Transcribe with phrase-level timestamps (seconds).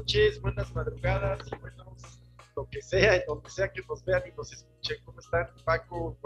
[0.00, 2.22] noches, buenas madrugadas y buenos
[2.56, 4.96] lo que sea, y donde sea que nos vean y nos escuchen.
[5.04, 6.18] ¿Cómo están, Paco?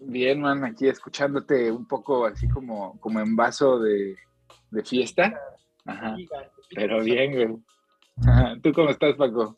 [0.00, 4.16] Bien, man, aquí escuchándote un poco así como, como en vaso de,
[4.70, 5.40] de fiesta.
[5.84, 6.16] Ajá.
[6.74, 8.60] Pero bien, güey.
[8.60, 9.56] ¿Tú cómo estás, Paco?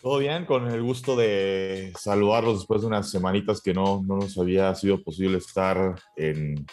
[0.00, 4.38] Todo bien, con el gusto de saludarlos después de unas semanitas que no, no nos
[4.38, 6.64] había sido posible estar en,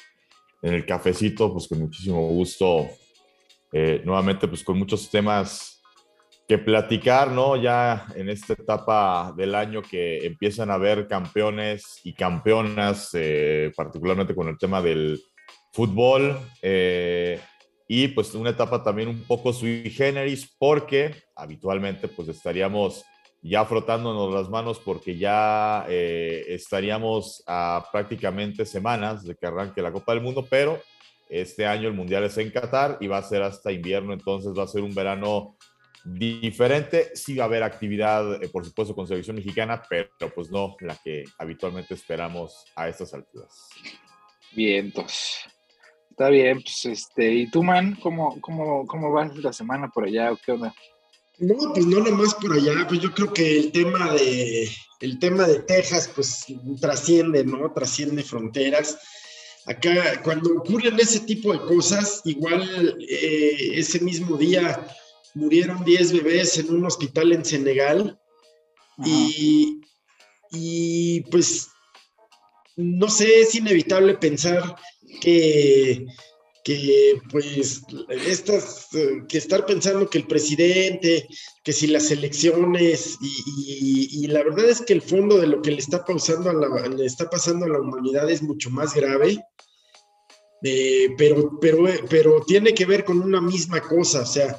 [0.62, 2.88] en el cafecito, pues con muchísimo gusto.
[3.76, 5.82] Eh, nuevamente, pues con muchos temas
[6.48, 7.56] que platicar, ¿no?
[7.56, 14.36] Ya en esta etapa del año que empiezan a haber campeones y campeonas, eh, particularmente
[14.36, 15.20] con el tema del
[15.72, 16.38] fútbol.
[16.62, 17.40] Eh,
[17.88, 23.04] y pues una etapa también un poco sui generis porque habitualmente pues estaríamos
[23.42, 30.14] ya frotándonos las manos porque ya estaríamos a prácticamente semanas de que arranque la Copa
[30.14, 30.80] del Mundo, pero
[31.42, 34.64] este año el Mundial es en Qatar y va a ser hasta invierno, entonces va
[34.64, 35.58] a ser un verano
[36.04, 37.12] diferente.
[37.16, 40.96] Sí va a haber actividad, eh, por supuesto, con selección mexicana, pero pues no la
[41.04, 43.70] que habitualmente esperamos a estas alturas.
[44.52, 45.40] Bien, entonces.
[46.12, 47.98] Está bien, pues este, ¿y tú, man?
[48.00, 50.72] ¿Cómo, cómo, cómo vas la semana por allá o qué onda?
[51.40, 55.48] No, pues no nomás por allá, pues yo creo que el tema de el tema
[55.48, 56.46] de Texas, pues
[56.80, 57.74] trasciende, ¿no?
[57.74, 59.00] Trasciende fronteras.
[59.66, 64.86] Acá, cuando ocurren ese tipo de cosas, igual eh, ese mismo día
[65.36, 68.20] murieron 10 bebés en un hospital en Senegal
[69.06, 69.82] y,
[70.52, 71.70] y, pues
[72.76, 74.76] no sé, es inevitable pensar
[75.22, 76.06] que,
[76.64, 78.88] que pues estas,
[79.28, 81.28] que estar pensando que el presidente,
[81.64, 85.78] que si las elecciones y, la verdad es que el fondo de lo que le
[85.78, 89.40] está, pasando a la, le está pasando a la humanidad es mucho más grave.
[90.66, 94.58] Eh, pero, pero, pero tiene que ver con una misma cosa, o sea,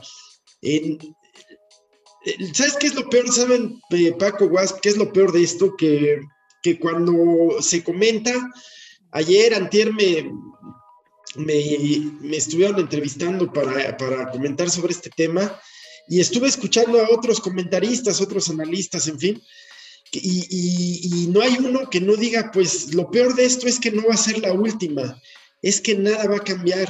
[2.55, 3.31] ¿Sabes qué es lo peor?
[3.31, 5.77] ¿Saben, eh, Paco Wasp, qué es lo peor de esto?
[5.77, 6.21] Que,
[6.62, 8.33] que cuando se comenta,
[9.12, 10.31] ayer, antier, me,
[11.37, 15.61] me, estuvieron entrevistando para, para, comentar sobre este tema
[16.09, 19.43] y estuve escuchando a otros comentaristas, otros analistas, en fin,
[20.12, 23.91] y, y no hay uno que no diga, pues lo peor de esto es que
[23.91, 25.21] no va a ser la última,
[25.62, 26.89] es que nada va a cambiar,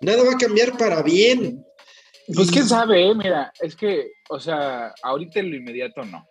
[0.00, 1.64] nada va a cambiar para bien.
[2.34, 3.14] Pues quién sabe, ¿eh?
[3.14, 6.26] mira, es que, o sea, ahorita en lo inmediato no.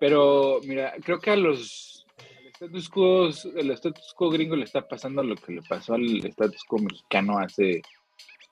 [0.00, 1.97] Pero, mira, creo que a los
[2.58, 6.64] status quo, el status quo gringo le está pasando lo que le pasó al status
[6.64, 7.82] quo mexicano hace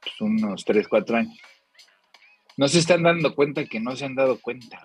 [0.00, 1.38] pues, unos 3, 4 años.
[2.56, 4.80] No se están dando cuenta que no se han dado cuenta.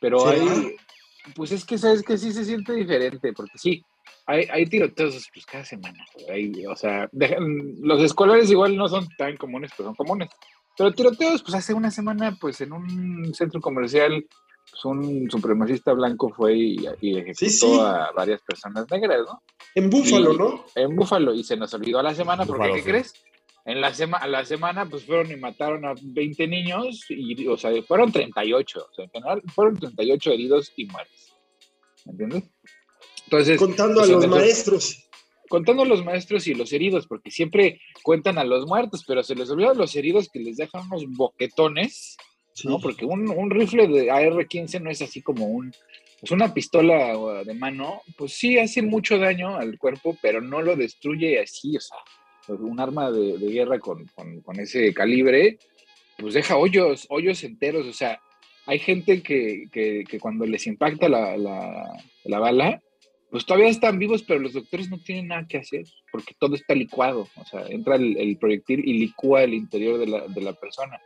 [0.00, 0.76] Pero hay,
[1.34, 3.84] pues es que sabes que sí se siente diferente, porque sí,
[4.26, 6.04] hay, hay tiroteos pues, cada semana.
[6.68, 10.30] o sea, los escolares igual no son tan comunes, pero son comunes.
[10.78, 14.24] Pero tiroteos, pues hace una semana, pues en un centro comercial,
[14.84, 19.42] un supremacista blanco fue y, ejecutó a varias personas negras, ¿no?
[19.74, 20.64] En Búfalo, ¿no?
[20.74, 23.14] En Búfalo, y se nos olvidó a la semana, porque ¿qué crees?
[23.64, 27.70] En la, semana la semana, pues fueron y mataron a 20 niños, y, o sea,
[27.82, 31.34] fueron 38, o sea, en general fueron 38 heridos y muertos.
[32.04, 32.50] ¿Entiendes?
[33.58, 35.08] contando a pues, los maestros.
[35.48, 39.34] Contando a los maestros y los heridos, porque siempre cuentan a los muertos, pero se
[39.34, 42.16] les olvida los heridos que les dejan unos boquetones,
[42.64, 42.78] ¿no?
[42.80, 45.72] Porque un, rifle de AR-15 no es así como un,
[46.20, 50.76] pues una pistola de mano, pues sí hace mucho daño al cuerpo, pero no lo
[50.76, 51.98] destruye así, o sea,
[52.48, 54.06] un arma de, guerra con,
[54.58, 55.58] ese calibre,
[56.18, 58.20] pues deja hoyos, hoyos enteros, o sea,
[58.66, 62.80] hay gente que, cuando les impacta la, la bala,
[63.32, 66.74] pues todavía están vivos, pero los doctores no tienen nada que hacer porque todo está
[66.74, 67.26] licuado.
[67.36, 71.00] O sea, entra el, proyectil y licúa el interior de la, de la persona.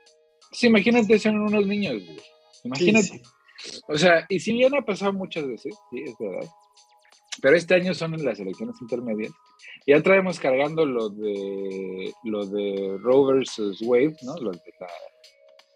[0.47, 2.03] Entonces, imagínate, son unos niños,
[2.65, 3.23] Imagínate.
[3.89, 6.49] O sea, y sí, ya no ha pasado muchas veces, sí, es verdad.
[7.41, 9.33] Pero este año son en las elecciones intermedias.
[9.87, 14.37] Ya traemos cargando lo de lo de Roe versus Wade, ¿no?
[14.37, 14.89] Lo de la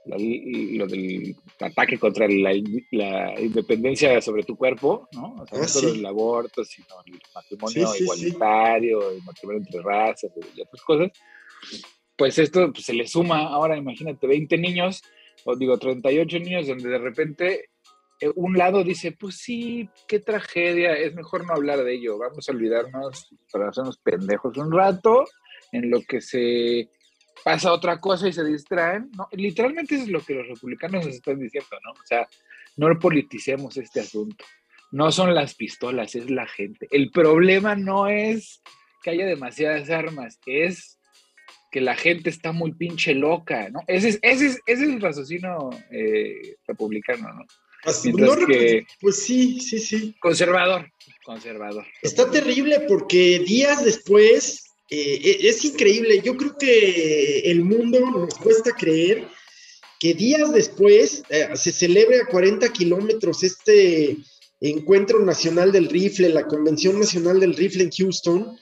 [0.06, 5.34] lo del ataque contra la, independencia sobre tu cuerpo, ¿no?
[5.34, 10.30] O sea, no ah, solo el aborto, sino el matrimonio igualitario, el matrimonio entre razas
[10.56, 11.10] y otras cosas.
[12.20, 15.00] Pues esto pues, se le suma ahora, imagínate, 20 niños,
[15.46, 17.70] o digo 38 niños, donde de repente
[18.20, 22.46] eh, un lado dice, pues sí, qué tragedia, es mejor no hablar de ello, vamos
[22.46, 25.24] a olvidarnos para hacernos pendejos un rato
[25.72, 26.90] en lo que se
[27.42, 29.26] pasa otra cosa y se distraen, ¿no?
[29.32, 31.92] Literalmente eso es lo que los republicanos nos están diciendo, ¿no?
[31.92, 32.28] O sea,
[32.76, 34.44] no politicemos este asunto.
[34.92, 36.86] No son las pistolas, es la gente.
[36.90, 38.60] El problema no es
[39.02, 40.99] que haya demasiadas armas, es
[41.70, 43.80] que la gente está muy pinche loca, ¿no?
[43.86, 47.44] Ese es, ese es, ese es el raciocinio eh, republicano, ¿no?
[49.00, 50.14] pues sí, sí, sí.
[50.20, 50.90] Conservador,
[51.24, 51.86] conservador.
[52.02, 58.34] Está terrible porque días después, eh, e, es increíble, yo creo que el mundo nos
[58.34, 59.26] cuesta creer
[59.98, 64.16] que días después eh, se celebre a 40 kilómetros este
[64.60, 68.58] Encuentro Nacional del Rifle, la Convención Nacional del Rifle en Houston,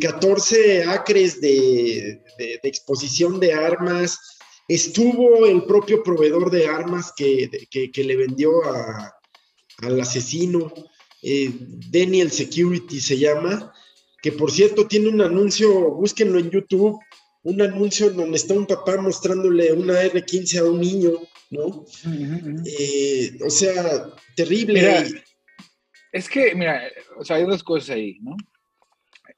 [0.00, 2.22] 14 eh, acres de,
[2.62, 7.50] exposición de armas, estuvo el propio proveedor de armas que,
[7.94, 8.52] le vendió
[9.78, 10.72] al asesino,
[11.22, 11.50] eh,
[11.90, 13.72] Daniel Security se llama,
[14.22, 17.00] que por cierto tiene un anuncio, búsquenlo en YouTube,
[17.42, 21.10] un anuncio donde está un papá mostrándole una R15 a un niño,
[21.50, 21.84] ¿no?
[22.64, 25.22] Eh, o sea, terrible.
[26.12, 26.82] es que, mira,
[27.18, 28.36] o sea, hay dos cosas ahí, ¿no?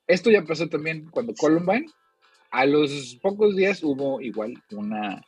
[0.08, 1.86] Esto ya pasó también cuando Columbine,
[2.50, 5.22] a los pocos días hubo igual una,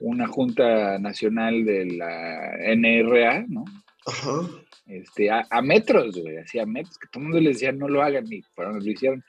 [0.00, 3.64] una junta nacional de la NRA, ¿no?
[4.06, 4.48] Ajá.
[4.86, 8.02] Este, a, metros, güey, así a metros, que todo el mundo les decía no lo
[8.02, 9.22] hagan y fueron, lo hicieron.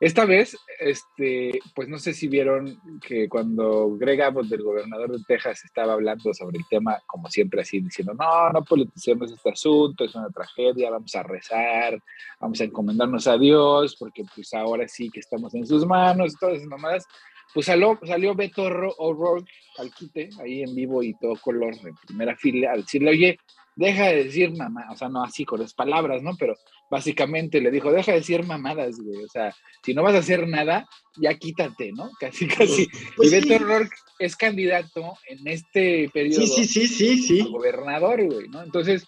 [0.00, 5.24] Esta vez, este, pues no sé si vieron que cuando Greg Abbott, del gobernador de
[5.26, 10.04] Texas, estaba hablando sobre el tema, como siempre así, diciendo, no, no politicemos este asunto,
[10.04, 12.00] es una tragedia, vamos a rezar,
[12.38, 16.58] vamos a encomendarnos a Dios, porque pues ahora sí que estamos en sus manos, todas
[16.58, 17.04] esas mamadas.
[17.52, 18.62] Pues salió, salió Beto
[18.98, 23.38] O'Rourke al quite, ahí en vivo y todo color, en primera fila, a decirle, oye,
[23.78, 26.36] deja de decir mamá, o sea, no así con las palabras, ¿no?
[26.36, 26.56] Pero
[26.90, 29.54] básicamente le dijo, deja de decir mamadas, güey, o sea,
[29.84, 32.10] si no vas a hacer nada, ya quítate, ¿no?
[32.20, 32.88] Casi, casi.
[33.16, 38.48] Pues y Beto O'Rourke es candidato en este periodo sí, sí, sí, sí, gobernador, güey,
[38.48, 38.64] ¿no?
[38.64, 39.06] Entonces,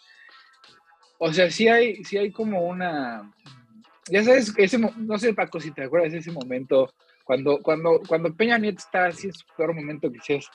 [1.18, 3.34] o sea, sí hay, sí hay como una,
[4.08, 6.94] ya sabes, ese, no sé, Paco, si te acuerdas de ese momento,
[7.24, 10.48] cuando, cuando, cuando Peña Nieto está así en su peor momento, que dices,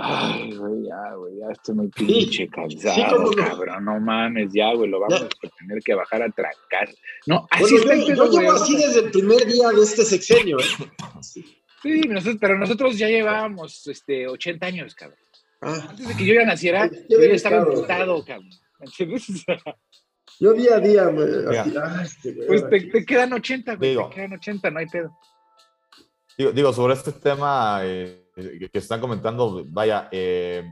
[0.00, 5.00] Ay, güey, ya, güey, ya estoy muy pinche cansado, cabrón, no mames, ya, güey, lo
[5.00, 6.88] vamos a tener que bajar a trancar.
[7.26, 11.44] No, así bueno, yo, yo llevo así desde el primer día de este sexenio, ¿eh?
[11.82, 12.02] Sí,
[12.40, 15.18] pero nosotros ya llevábamos este, 80 años, cabrón.
[15.60, 15.86] Ah.
[15.90, 18.50] Antes de que yo ya naciera, yo, ya estaba imputado, cabrón.
[20.40, 21.28] Yo día a día, güey.
[22.04, 25.18] Este, pues te, te, quedan 80, güey, te quedan 80, no hay pedo.
[26.36, 27.80] Digo, digo sobre este tema...
[27.82, 28.27] Eh,
[28.70, 30.64] que están comentando, vaya, eh,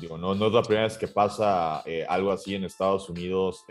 [0.00, 3.64] digo, no, no, es la primera vez que pasa eh, algo así en Estados Unidos.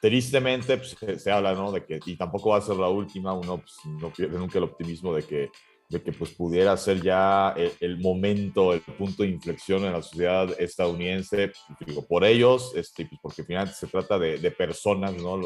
[0.00, 1.72] tristemente pues, se, habla, ¿no?
[1.72, 4.64] De que, y tampoco va a ser la última, uno pues, no pierde nunca el
[4.64, 5.50] optimismo de que,
[5.88, 10.48] de que pues, pudiera ser ya el, momento, el punto de inflexión en la sociedad
[10.60, 11.52] estadounidense,
[11.84, 15.40] digo, por ellos, este, pues, porque finalmente se trata de, de personas, ¿no?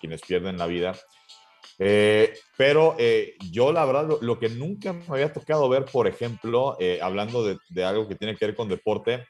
[0.00, 0.94] Quienes pierden la vida.
[1.78, 6.76] Eh, pero eh, yo la verdad lo, que nunca me había tocado ver, por ejemplo,
[6.80, 9.26] eh, hablando de, algo que tiene que ver con deporte,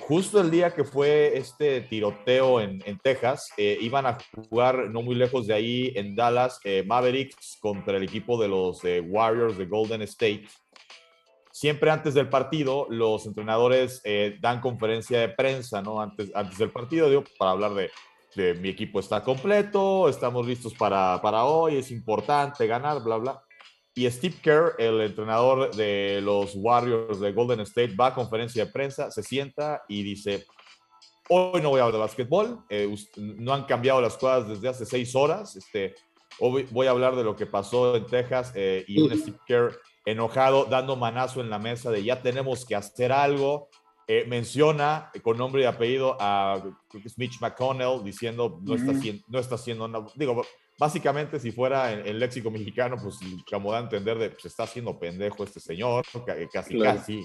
[0.00, 4.18] justo el día que fue este tiroteo en, en Texas, iban a
[4.48, 9.58] jugar no muy lejos de ahí en Dallas Mavericks contra el equipo de los Warriors
[9.58, 10.44] de Golden State.
[11.50, 14.00] Siempre antes del partido, los entrenadores
[14.40, 16.00] dan conferencia de prensa, ¿no?
[16.00, 17.90] Antes, antes del partido, digo, para hablar de,
[18.36, 23.42] mi equipo está completo, estamos listos para, para hoy, es importante ganar, bla, bla.
[23.94, 28.70] Y Steve Kerr, el entrenador de los Warriors de Golden State, va a conferencia de
[28.70, 30.44] prensa, se sienta y dice,
[31.30, 34.84] hoy no voy a hablar de básquetbol, eh, no han cambiado las cosas desde hace
[34.84, 35.94] seis horas, este,
[36.38, 39.80] hoy voy a hablar de lo que pasó en Texas eh, y un Steve Kerr
[40.04, 43.68] enojado, dando manazo en la mesa de ya tenemos que hacer algo,
[44.08, 46.62] eh, menciona con nombre y apellido a
[47.16, 48.92] Mitch McConnell diciendo no está,
[49.28, 50.44] no está haciendo, digo,
[50.78, 53.18] básicamente si fuera en el léxico mexicano, pues
[53.50, 56.04] como da a entender de, se pues, está haciendo pendejo este señor,
[56.52, 57.24] casi, casi.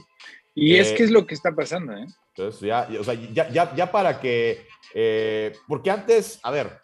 [0.55, 2.05] Y es eh, que es lo que está pasando, ¿eh?
[2.35, 6.81] Entonces, ya, o sea, ya, ya, ya para que, eh, porque antes, a ver,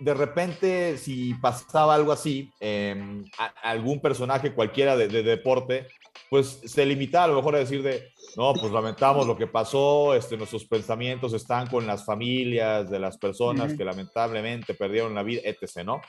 [0.00, 3.24] de repente, si pasaba algo así, em,
[3.62, 5.86] algún personaje cualquiera de, de, deporte,
[6.30, 10.14] pues se limitaba a lo mejor a decir de, no, pues lamentamos lo que pasó,
[10.14, 15.40] este, nuestros pensamientos están con las familias de las personas que lamentablemente perdieron la vida,
[15.44, 16.00] etc., ¿no?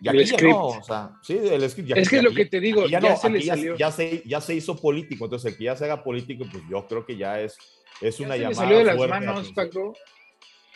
[0.00, 2.46] Y aquí ya no, o sea, sí, el script ya, Es que es lo que
[2.46, 3.76] te digo, ya, se le salió.
[3.76, 6.86] Ya, se, ya se hizo político, entonces el que ya se haga político, pues yo
[6.86, 7.58] creo que ya es,
[8.00, 8.54] es una llamada.
[8.54, 9.94] salió de las manos, Paco.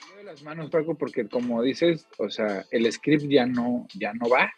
[0.00, 4.12] Salió de las manos, Paco, porque como dices, o sea, el script ya no, ya
[4.12, 4.52] no va.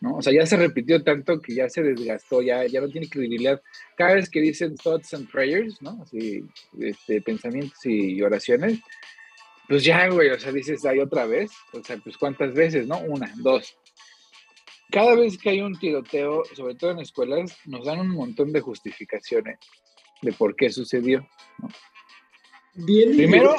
[0.00, 0.16] ¿No?
[0.16, 3.60] O sea, ya se repitió tanto que ya se desgastó, ya, ya no tiene credibilidad.
[3.96, 6.00] Cada vez que dicen thoughts and prayers, ¿no?
[6.02, 6.44] Así,
[6.78, 8.80] este, pensamientos y oraciones,
[9.68, 12.98] pues ya, güey, o sea, dices, hay otra vez, o sea, pues cuántas veces, ¿no?
[13.00, 13.76] Una, dos.
[14.90, 18.60] Cada vez que hay un tiroteo, sobre todo en escuelas, nos dan un montón de
[18.60, 19.58] justificaciones
[20.22, 21.28] de por qué sucedió,
[21.58, 21.68] ¿no?
[22.74, 23.56] Bien, Primero,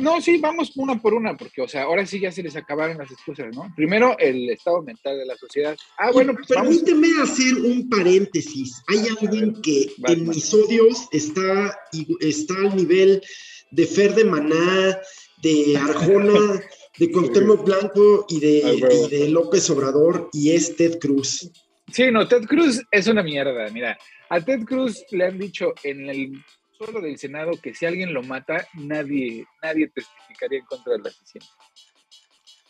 [0.00, 2.98] no, sí, vamos una por una, porque, o sea, ahora sí ya se les acabaron
[2.98, 3.72] las excusas, ¿no?
[3.74, 5.76] Primero, el estado mental de la sociedad.
[5.98, 8.82] Ah, bueno, pues Permíteme hacer un paréntesis.
[8.88, 11.78] Hay alguien que en mis odios está,
[12.20, 13.22] está al nivel
[13.70, 14.98] de Fer de Maná,
[15.42, 16.60] de Arjona,
[16.98, 21.50] de Cuauhtémoc Blanco y de, y de López Obrador, y es Ted Cruz.
[21.90, 23.68] Sí, no, Ted Cruz es una mierda.
[23.70, 23.98] Mira,
[24.28, 26.44] a Ted Cruz le han dicho en el
[26.90, 31.46] del Senado que si alguien lo mata, nadie, nadie testificaría en contra del asesino.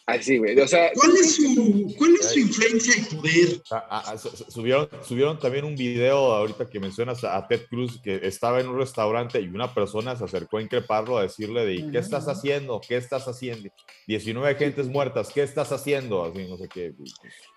[0.05, 0.59] Así, güey.
[0.59, 3.63] O sea, ¿Cuál es su, cuál es su influencia y poder?
[3.71, 8.61] Ah, ah, subieron, subieron también un video ahorita que mencionas a Ted Cruz que estaba
[8.61, 12.27] en un restaurante y una persona se acercó a increparlo a decirle de ¿qué estás
[12.27, 12.81] haciendo?
[12.87, 13.71] ¿Qué estás haciendo?
[14.09, 16.25] 19 gentes muertas, ¿qué estás haciendo?
[16.25, 16.93] Así, no sé qué.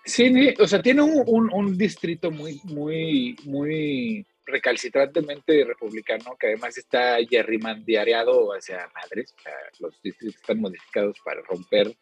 [0.04, 6.78] Sí, o sea, tiene un, un, un distrito muy, muy, muy recalcitrantemente republicano, que además
[6.78, 11.94] está gerrymandiareado hacia madres, o sea, los distritos están modificados para romper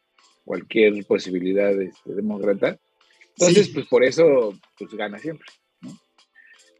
[0.44, 2.78] cualquier posibilidad este, demócrata.
[3.36, 5.48] Entonces, pues por eso, pues gana siempre,
[5.80, 5.98] ¿no?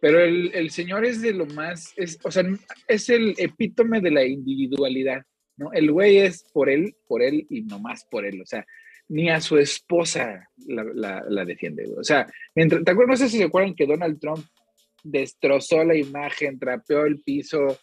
[0.00, 2.44] Pero el, el, señor es de lo más, es, o sea,
[2.87, 5.23] es el epítome de la individualidad,
[5.56, 5.73] ¿no?
[5.73, 8.66] El güey es por él, por él y no más por él, o sea,
[9.09, 13.21] ni a su esposa la, la, la defiende, o sea, mientras, ¿te acuerdas?
[13.21, 14.44] No sé si se acuerdan que Donald Trump
[15.04, 17.78] destrozó la imagen, trapeó el piso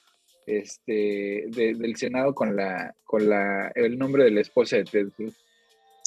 [0.45, 5.35] este, del Senado con, la, con la, el nombre de la esposa de Ted Cruz.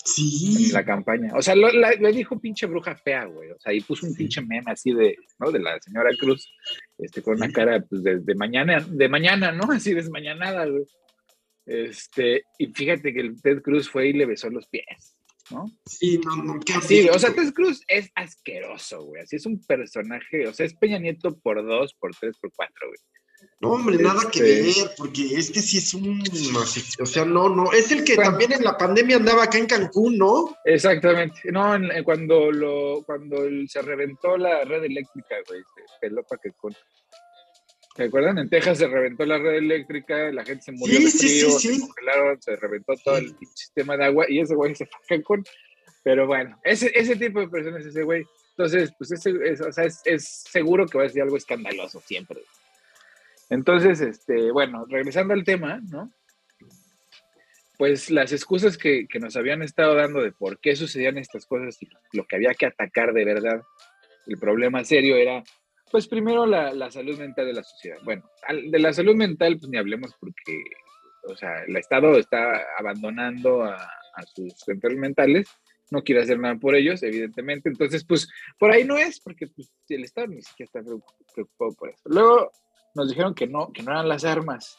[0.05, 0.67] Sí.
[0.67, 1.33] En la campaña.
[1.35, 3.53] O sea, lo, le dijo pinche bruja fea, güey.
[3.53, 5.51] O sea, y puso un pinche meme así de, ¿no?
[5.51, 6.53] De la señora Cruz,
[6.99, 9.65] este, con una cara, pues, de, mañana, de mañana, ¿no?
[9.73, 10.85] Así desmañanada, güey.
[11.65, 15.17] Este, y fíjate que el Ted Cruz fue y le besó los pies.
[15.51, 15.67] ¿No?
[15.87, 19.23] Sí, no, no, Sí, o sea, Ted Cruz es asqueroso, güey.
[19.23, 22.89] Así es un personaje, o sea, es Peña Nieto por dos, por tres, por cuatro,
[22.89, 22.99] güey.
[23.61, 26.23] No, hombre, nada que este ver, porque es que sí es un.
[27.01, 27.73] O sea, no, no.
[27.73, 30.57] Es el que también en la pandemia andaba acá en Cancún, ¿no?
[30.65, 31.41] Exactamente.
[31.51, 31.75] No,
[32.05, 33.37] cuando lo, cuando
[33.67, 36.75] se reventó la red eléctrica, güey, se peló para que con.
[37.95, 38.39] ¿Se acuerdan?
[38.39, 42.43] En Texas se reventó la red eléctrica, la gente se murió de frío, se congelaron,
[42.43, 45.45] se reventó todo el sistema de agua y ese güey se fue con.
[46.03, 48.27] Pero bueno, ese, ese tipo de personas es ese güey.
[48.51, 52.41] Entonces, pues ese, es, o sea, es, seguro que va a ser algo escandaloso siempre.
[53.49, 56.13] Entonces, este, bueno, regresando al tema, ¿no?
[57.79, 61.81] Pues las excusas que, que nos habían estado dando de por qué sucedían estas cosas
[61.81, 63.63] y lo que había que atacar de verdad,
[64.27, 65.45] el problema serio era
[65.91, 67.99] pues primero la, salud mental de la sociedad.
[68.05, 70.63] Bueno, de la salud mental, pues ni hablemos porque,
[71.29, 73.89] o sea, el Estado está abandonando a,
[74.35, 75.49] sus enfermos mentales,
[75.91, 77.69] no quiere hacer nada por ellos, evidentemente.
[77.69, 80.81] Entonces, pues por ahí no es, porque pues, el Estado ni siquiera está
[81.35, 82.03] preocupado por eso.
[82.07, 82.51] Luego
[82.95, 84.79] nos dijeron que no, que no eran las armas,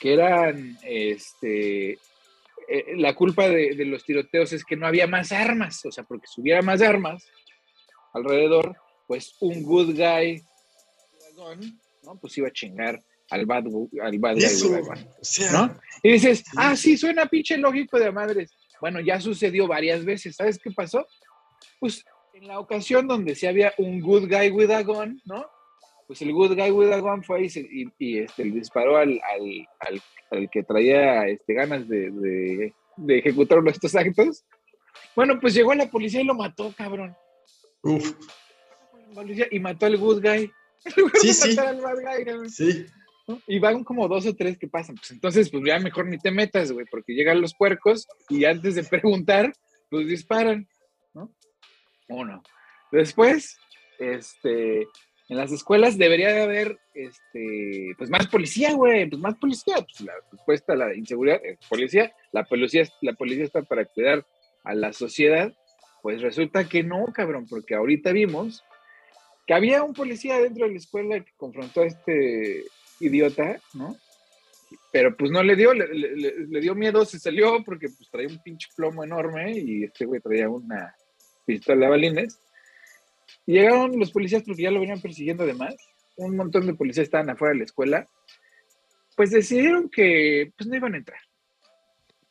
[0.00, 1.92] que eran, este,
[2.68, 6.04] eh, la culpa de, de los tiroteos es que no había más armas, o sea,
[6.04, 7.26] porque si hubiera más armas
[8.14, 10.42] alrededor, pues un good guy,
[12.02, 12.16] ¿no?
[12.20, 13.64] Pues iba a chingar al bad,
[14.02, 14.82] al bad guy,
[15.52, 15.76] ¿no?
[16.02, 18.50] Y dices, ah, sí, suena pinche lógico de madres.
[18.80, 20.36] Bueno, ya sucedió varias veces.
[20.36, 21.06] ¿Sabes qué pasó?
[21.80, 25.46] Pues en la ocasión donde sí había un good guy with a gun, ¿no?
[26.06, 30.02] Pues el good guy with a gun fue y, y, este, le disparó al, al,
[30.30, 34.44] al, que traía este, ganas de, de, de ejecutar estos actos.
[35.16, 37.16] Bueno, pues llegó la policía y lo mató, cabrón.
[37.82, 38.14] Uf
[39.50, 40.50] y mató al good guy.
[41.22, 41.56] Sí, sí.
[42.48, 42.86] sí.
[43.46, 44.96] Y van como dos o tres que pasan.
[44.96, 48.74] Pues entonces, pues ya mejor ni te metas, güey, porque llegan los puercos y antes
[48.74, 49.50] de preguntar,
[49.88, 50.68] pues disparan,
[51.14, 51.34] ¿no?
[52.08, 52.42] Uno.
[52.92, 53.56] Después,
[53.98, 54.82] este,
[55.28, 59.76] en las escuelas debería de haber, este, pues más policía, güey, pues más policía.
[59.76, 62.12] Pues la respuesta a la inseguridad es policía.
[62.32, 64.26] La policía, la policía está para cuidar
[64.64, 65.50] a la sociedad.
[66.02, 68.62] Pues resulta que no, cabrón, porque ahorita vimos
[69.46, 72.64] que había un policía dentro de la escuela que confrontó a este
[73.00, 73.96] idiota, ¿no?
[74.90, 78.68] Pero pues no le dio, le, dio miedo, se salió porque pues traía un pinche
[78.76, 80.94] plomo enorme y este güey traía una
[81.44, 82.38] pistola de balines.
[83.46, 85.74] Y llegaron los policías porque ya lo venían persiguiendo además.
[86.16, 88.06] Un montón de policías estaban afuera de la escuela.
[89.16, 91.20] Pues decidieron que pues no iban a entrar.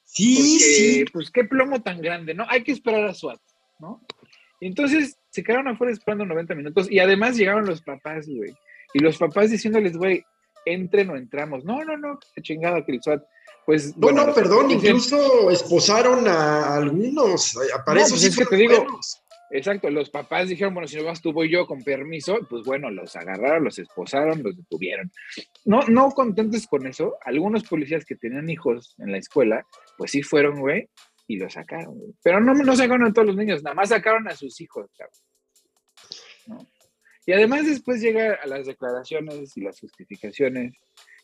[0.03, 1.05] Sí, sí.
[1.12, 2.46] Pues qué plomo tan grande, ¿no?
[2.50, 3.41] Hay que esperar a SWAT,
[3.79, 4.05] ¿no?
[4.62, 8.55] entonces se quedaron afuera esperando 90 minutos y además llegaron los papás, güey.
[8.93, 10.23] Y los papás diciéndoles, güey,
[10.63, 11.65] entren o entramos.
[11.65, 13.23] No, no, no, chingada que el SWAT.
[13.65, 13.97] pues.
[13.97, 17.57] No, no, perdón, incluso esposaron a algunos.
[17.83, 18.85] Para eso pues sí te digo.
[19.49, 22.89] Exacto, los papás dijeron, bueno, si no vas tú, voy yo con permiso, pues bueno,
[22.89, 25.11] los agarraron, los esposaron, los detuvieron.
[25.65, 29.63] No, no contentes con eso, algunos policías que tenían hijos en la escuela,
[29.95, 30.89] pues sí fueron, güey,
[31.33, 32.13] y los sacaron, güey.
[32.23, 36.67] Pero no, no sacaron a todos los niños, nada más sacaron a sus hijos, cabrón.
[37.25, 40.73] Y además después llega a las declaraciones y las justificaciones,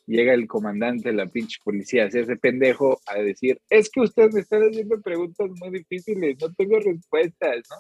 [0.08, 4.40] llega el comandante de la pinche policía hacerse pendejo a decir, es que usted me
[4.40, 7.76] está haciendo preguntas muy difíciles, no tengo respuestas, ¿no?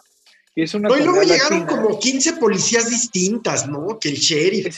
[0.55, 3.98] Y, es una luego llegaron como 15 policías distintas, ¿no?
[4.00, 4.77] Que el sheriff.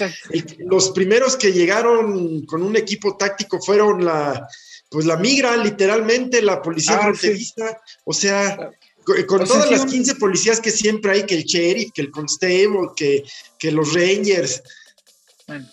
[0.59, 4.47] los primeros que llegaron con un equipo táctico fueron la,
[4.91, 7.81] pues la migra, literalmente, la policía ah, fronteriza.
[8.03, 8.71] O sea,
[9.25, 13.23] con, todas las 15 policías que siempre hay, que el sheriff, que el constable, que,
[13.57, 14.61] que los rangers.
[15.47, 15.65] Bueno,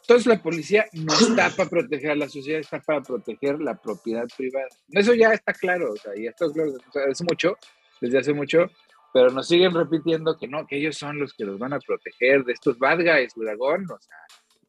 [0.00, 4.26] entonces la policía no está para proteger a la sociedad, está para proteger la propiedad
[4.36, 4.68] privada.
[4.90, 7.56] Eso ya está claro, o sea, ya está claro desde hace mucho,
[8.00, 8.70] desde hace mucho,
[9.12, 12.42] pero nos siguen repitiendo que no, que ellos son los que los van a proteger
[12.44, 14.16] de estos bad guys, dragón, o sea,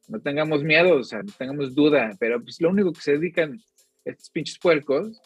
[0.08, 3.58] no tengamos miedo, o sea, no tengamos duda, pero pues lo único que se dedican
[4.04, 5.20] estos pinches puercos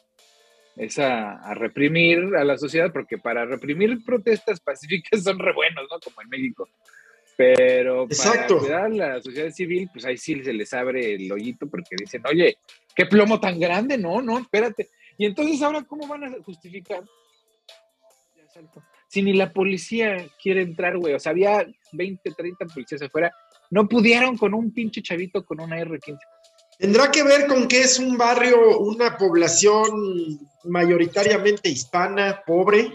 [0.77, 5.99] es a, reprimir a la sociedad, porque para reprimir protestas pacíficas son re buenos, ¿no?
[5.99, 6.69] Como en México.
[7.37, 11.95] Pero para cuidar la sociedad civil, pues ahí sí se les abre el hoyito porque
[11.97, 12.57] dicen, oye,
[12.97, 14.89] qué plomo tan grande, no, no, espérate.
[15.17, 17.05] Y entonces ahora, ¿cómo van a justificar?
[19.07, 23.33] Si ni la policía quiere entrar, güey, o sea, había 20, 30 policías afuera,
[23.71, 26.19] no pudieron con un pinche chavito con una R15.
[26.79, 32.93] ¿Tendrá que ver con que es un barrio, una población mayoritariamente hispana, pobre?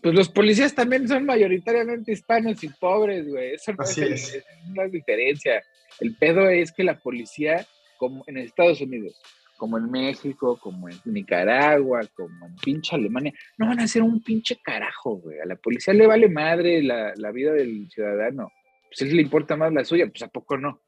[0.00, 3.54] Pues los policías también son mayoritariamente hispanos y pobres, güey.
[3.54, 5.64] Eso no es, una diferencia.
[5.98, 7.66] El pedo es que la policía,
[7.98, 9.20] como en Estados Unidos,
[9.56, 14.22] como en México, como en Nicaragua, como en pinche Alemania, no van a hacer un
[14.22, 15.40] pinche carajo, güey.
[15.40, 18.52] A la policía le vale madre la, la vida del ciudadano.
[18.88, 20.82] Pues a él le importa más la suya, pues a poco no.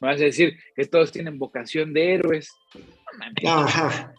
[0.00, 2.50] Me vas a decir que todos tienen vocación de héroes.
[3.46, 4.14] Ajá.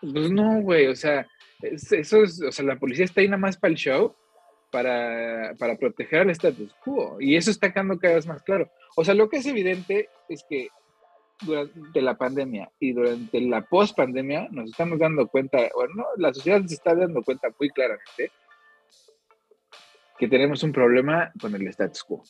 [0.00, 1.26] Pues no, güey, o sea,
[1.62, 4.14] eso es, o sea, la policía está ahí nada más para el show,
[4.70, 8.70] para, para proteger al status quo, y eso está quedando cada vez más claro.
[8.96, 10.68] O sea, lo que es evidente es que
[11.40, 16.74] durante la pandemia y durante la post-pandemia nos estamos dando cuenta, bueno, la sociedad se
[16.74, 18.32] está dando cuenta muy claramente
[20.18, 22.22] que tenemos un problema con el status quo.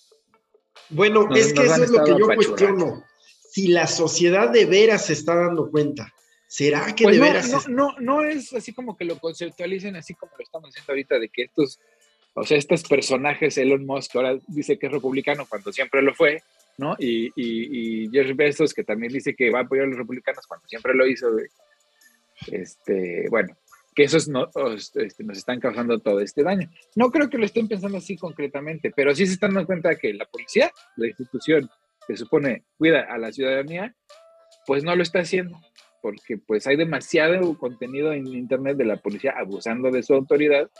[0.90, 3.04] Bueno, es que eso es lo que yo cuestiono.
[3.50, 6.12] Si la sociedad de veras se está dando cuenta,
[6.46, 7.48] ¿será que pues de veras?
[7.48, 11.18] No, no, no es así como que lo conceptualicen así como lo estamos haciendo ahorita,
[11.18, 11.80] de que estos,
[12.34, 16.42] o sea, estos personajes, Elon Musk ahora dice que es republicano cuando siempre lo fue,
[16.76, 16.96] ¿no?
[16.98, 20.46] Y, y, y Jeff Bezos, que también dice que va a apoyar a los republicanos
[20.46, 21.28] cuando siempre lo hizo,
[22.48, 23.56] Este, bueno,
[23.96, 26.70] que esos no, este, nos están causando todo este daño.
[26.94, 30.12] No creo que lo estén pensando así concretamente, pero sí se están dando cuenta que
[30.12, 31.70] la policía, la institución
[32.06, 33.96] que supone cuida a la ciudadanía,
[34.66, 35.58] pues no lo está haciendo,
[36.02, 40.70] porque pues hay demasiado contenido en internet de la policía abusando de su autoridad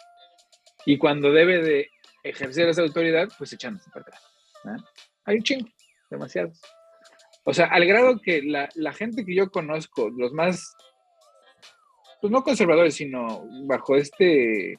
[0.85, 1.89] y cuando debe de
[2.23, 4.23] ejercer esa autoridad, pues echándose para atrás.
[5.25, 5.69] Hay un chingo,
[6.11, 6.61] demasiados.
[7.45, 10.77] O sea, al grado que la gente que yo conozco, los más
[12.27, 14.77] pues no conservadores, sino bajo este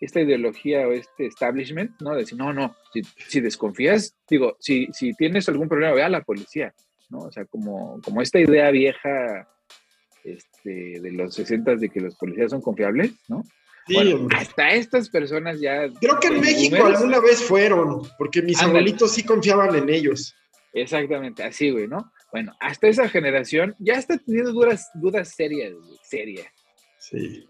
[0.00, 2.14] esta ideología o este establishment, ¿no?
[2.14, 2.74] Decir, no, no,
[3.28, 6.74] si, desconfías, digo, si, si tienes algún problema, ve a la policía,
[7.08, 7.20] ¿no?
[7.20, 9.48] O sea, como, como esta idea vieja
[10.24, 13.42] este, de los 60 de que los policías son confiables, ¿no?
[13.86, 13.96] Sí,
[14.36, 15.88] hasta estas personas ya...
[16.00, 20.34] Creo que en México alguna vez fueron, porque mis abuelitos sí confiaban en ellos.
[20.72, 22.10] Exactamente, así, güey, ¿no?
[22.30, 26.46] Bueno, hasta esa generación ya está teniendo dudas, dudas serias, serias.
[27.00, 27.48] Sí.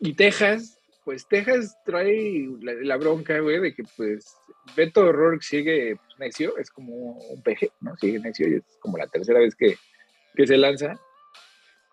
[0.00, 4.36] Y Texas, pues Texas trae la, bronca, güey, de que pues
[4.76, 7.96] Beto O'Rourke sigue pues, necio, es como un peje, ¿no?
[7.96, 9.76] Sigue necio y es como la tercera vez que,
[10.46, 11.00] se lanza.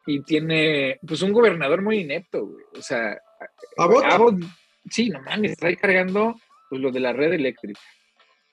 [0.05, 2.65] Y tiene, pues, un gobernador muy inepto, güey.
[2.77, 3.19] O sea,
[3.77, 4.43] Abbott,
[4.91, 6.35] sí, no mames, está ahí cargando
[6.69, 7.79] pues lo de la red eléctrica,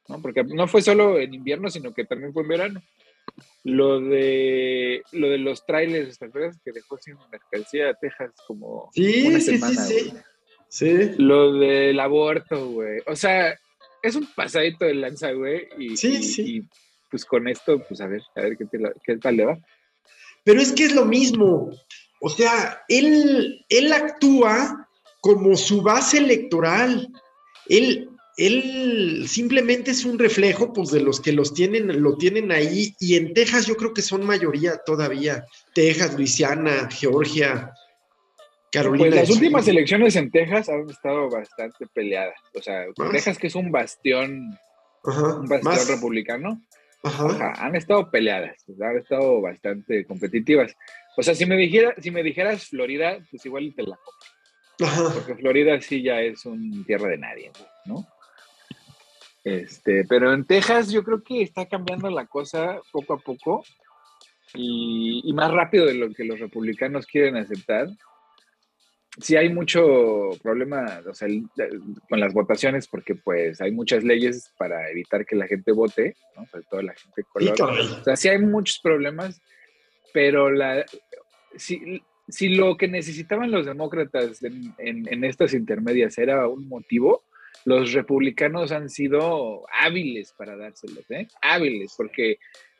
[0.08, 0.20] ¿no?
[0.20, 2.82] Porque no fue solo en invierno, sino que también fue en verano.
[3.64, 6.58] Lo de lo de los trailers, ¿te acuerdas?
[6.64, 10.12] Que dejó sin mercancía a Texas como una semana, sí,
[10.68, 13.00] sí, Lo del aborto, güey.
[13.06, 13.56] O sea,
[14.02, 15.68] es un pasadito de lanza, güey.
[15.78, 16.56] Y, sí, sí.
[16.56, 16.62] Y,
[17.10, 18.66] pues con esto, pues a ver, a ver qué,
[19.04, 19.58] qué tal le va.
[20.44, 21.70] Pero es que es lo mismo.
[22.20, 24.88] O sea, él, él actúa
[25.20, 27.08] como su base electoral.
[27.68, 32.94] Él, él simplemente es un reflejo pues de los que los tienen, lo tienen ahí
[32.98, 35.44] y en Texas yo creo que son mayoría todavía.
[35.74, 37.72] Texas, Luisiana, Georgia,
[38.70, 39.10] Carolina.
[39.10, 42.38] Pues las últimas elecciones en Texas han estado bastante peleadas.
[42.54, 44.58] O sea, Texas que es un bastión,
[45.04, 46.62] un bastión republicano,
[47.02, 50.74] han estado peleadas, han estado bastante competitivas.
[51.18, 53.96] O sea, si me dijera, si me dijeras Florida, pues igual te la
[54.78, 55.12] compro.
[55.12, 57.50] Porque Florida sí ya es un tierra de nadie,
[57.84, 58.06] ¿no?
[59.44, 63.64] Este, pero en Texas yo creo que está cambiando la cosa poco a poco
[64.54, 67.88] y, más rápido de lo que los republicanos quieren aceptar.
[69.18, 71.02] Sí hay mucho problema
[72.08, 76.46] con las votaciones porque pues hay muchas leyes para evitar que la gente vote, ¿no?
[76.46, 77.60] sobre todo la gente color.
[77.60, 79.42] O sea, sí hay muchos problemas,
[80.14, 80.86] pero la,
[81.56, 87.22] si, si lo que necesitaban los demócratas en, en estas intermedias era un motivo,
[87.64, 91.28] los republicanos han sido hábiles para dárselos, ¿eh?
[91.40, 92.38] Hábiles, porque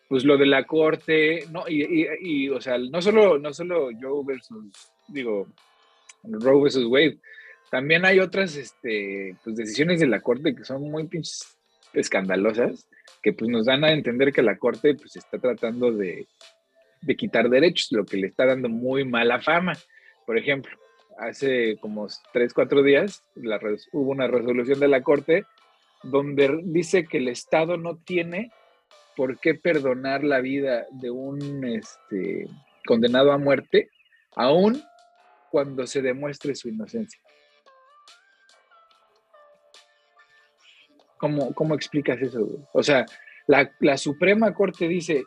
[0.09, 4.25] pues lo de la corte, no, y, y, o sea, no solo, no solo Joe
[4.27, 4.71] versus,
[5.09, 5.49] digo,
[6.23, 7.19] Roe versus Wade,
[7.71, 11.57] también hay otras este, pues, decisiones de la corte que son muy pinches
[11.95, 12.87] escandalosas,
[13.23, 16.27] que pues nos dan a entender que la corte pues está tratando de,
[17.01, 19.73] de quitar derechos, lo que le está dando muy mala fama.
[20.27, 20.77] Por ejemplo,
[21.19, 23.23] hace como tres, cuatro días
[23.93, 25.45] hubo una resolución de la Corte
[26.03, 28.51] donde dice que el Estado no tiene
[29.17, 32.49] por qué perdonar la vida de un este,
[32.87, 33.91] condenado a muerte,
[34.35, 34.83] aun
[35.51, 37.21] cuando se demuestre su inocencia.
[41.19, 42.69] ¿Cómo, cómo explicas eso?
[42.73, 43.07] O sea,
[43.47, 45.25] la, la Suprema Corte dice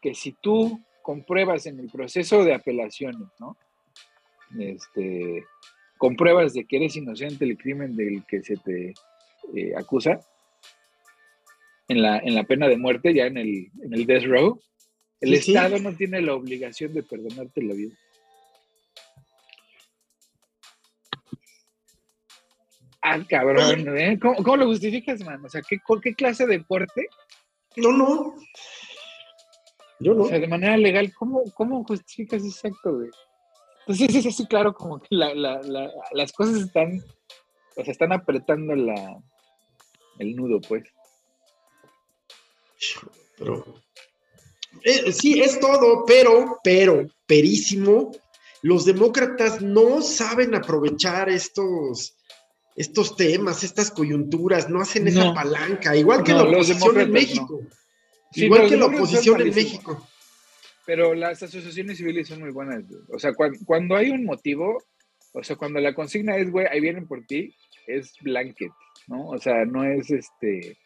[0.00, 3.58] que si tú compruebas en el proceso de apelaciones, ¿no?
[4.58, 5.44] Este,
[5.98, 8.94] con pruebas de que eres inocente del crimen del que se te
[9.54, 10.20] eh, acusa,
[11.88, 14.60] en la, en la pena de muerte, ya en el, en el death row,
[15.20, 17.94] el Estado no tiene la obligación de perdonarte la vida.
[23.00, 24.18] Ah, cabrón, ¿eh?
[24.18, 25.44] ¿Cómo, lo justificas, man?
[25.44, 27.06] O sea, ¿qué, ¿qué clase de corte?
[27.76, 28.34] No, no.
[30.00, 30.24] Yo no.
[30.24, 33.10] O sea, de manera legal, ¿cómo, cómo justificas ese acto, güey?
[33.86, 37.04] Pues sí, sí, sí, claro, como que las cosas están,
[37.76, 39.22] o sea, están apretando la,
[40.18, 40.84] el nudo, pues.
[43.36, 43.82] Pero,
[44.82, 48.12] eh, sí, es todo, pero, pero, perísimo,
[48.62, 52.16] los demócratas no saben aprovechar estos,
[52.76, 57.60] estos temas, estas coyunturas, no hacen esa palanca, igual que la oposición en México.
[58.32, 60.08] igual que la oposición en México.
[60.86, 62.84] Pero las asociaciones civiles son muy buenas.
[63.08, 63.32] O sea,
[63.64, 64.82] cuando, hay un motivo,
[65.32, 67.54] o sea, cuando la consigna es, güey, ahí vienen por ti,
[67.86, 68.72] es blanket,
[69.06, 69.28] ¿no?
[69.28, 70.76] O sea, no es este...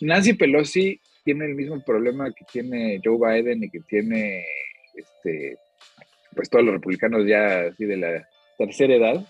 [0.00, 4.44] Nancy Pelosi tiene el mismo problema que tiene Joe Biden y que tiene,
[4.94, 5.56] este,
[6.34, 9.26] pues todos los republicanos ya así de la tercera edad,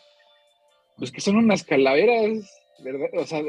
[0.99, 2.51] pues que son unas calaveras,
[2.83, 3.09] ¿verdad?
[3.15, 3.43] O sea,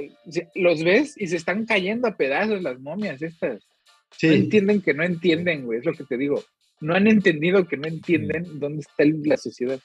[0.56, 3.68] los ves y se están cayendo a pedazos las momias estas.
[4.22, 6.44] No entienden que no entienden, güey, es lo que te digo.
[6.80, 9.80] No han entendido que no entienden dónde está la sociedad.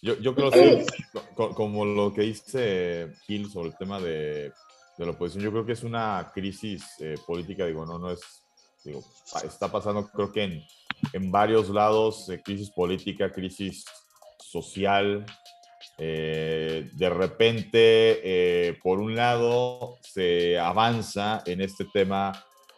[0.00, 0.86] Yo, creo que,
[1.34, 4.52] como lo que dice Gil sobre el tema de,
[4.96, 8.20] la oposición, yo creo que es una crisis eh, política, digo, no, no es,
[8.84, 9.02] digo,
[9.44, 10.62] está pasando creo que en,
[11.12, 13.84] en varios lados, eh, crisis política, crisis
[14.38, 15.26] social,
[15.98, 22.32] eh, de repente, por un lado, se avanza en este tema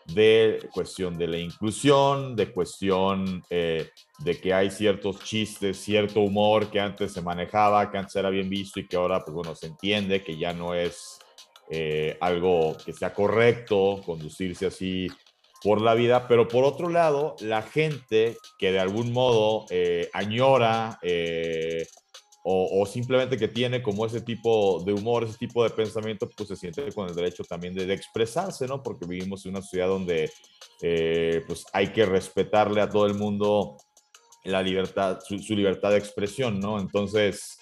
[0.07, 6.71] de cuestión de la inclusión, de cuestión eh, de que hay ciertos chistes, cierto humor
[6.71, 9.67] que antes se manejaba, que antes era bien visto y que ahora, pues bueno, se
[9.67, 11.19] entiende que ya no es
[11.71, 15.09] eh, algo que sea correcto conducirse así
[15.63, 20.99] por la vida, pero por otro lado, la gente que de algún modo eh, añora
[22.42, 26.57] o, simplemente que tiene como ese tipo de humor, ese tipo de pensamiento, pues se
[26.57, 28.83] siente con el derecho también de, expresarse, ¿no?
[28.83, 30.31] Porque vivimos en una sociedad donde
[30.81, 33.76] eh, pues hay que respetarle a todo el mundo
[34.44, 36.81] la libertad, su, libertad de expresión, ¿no?
[36.81, 37.59] Entonces,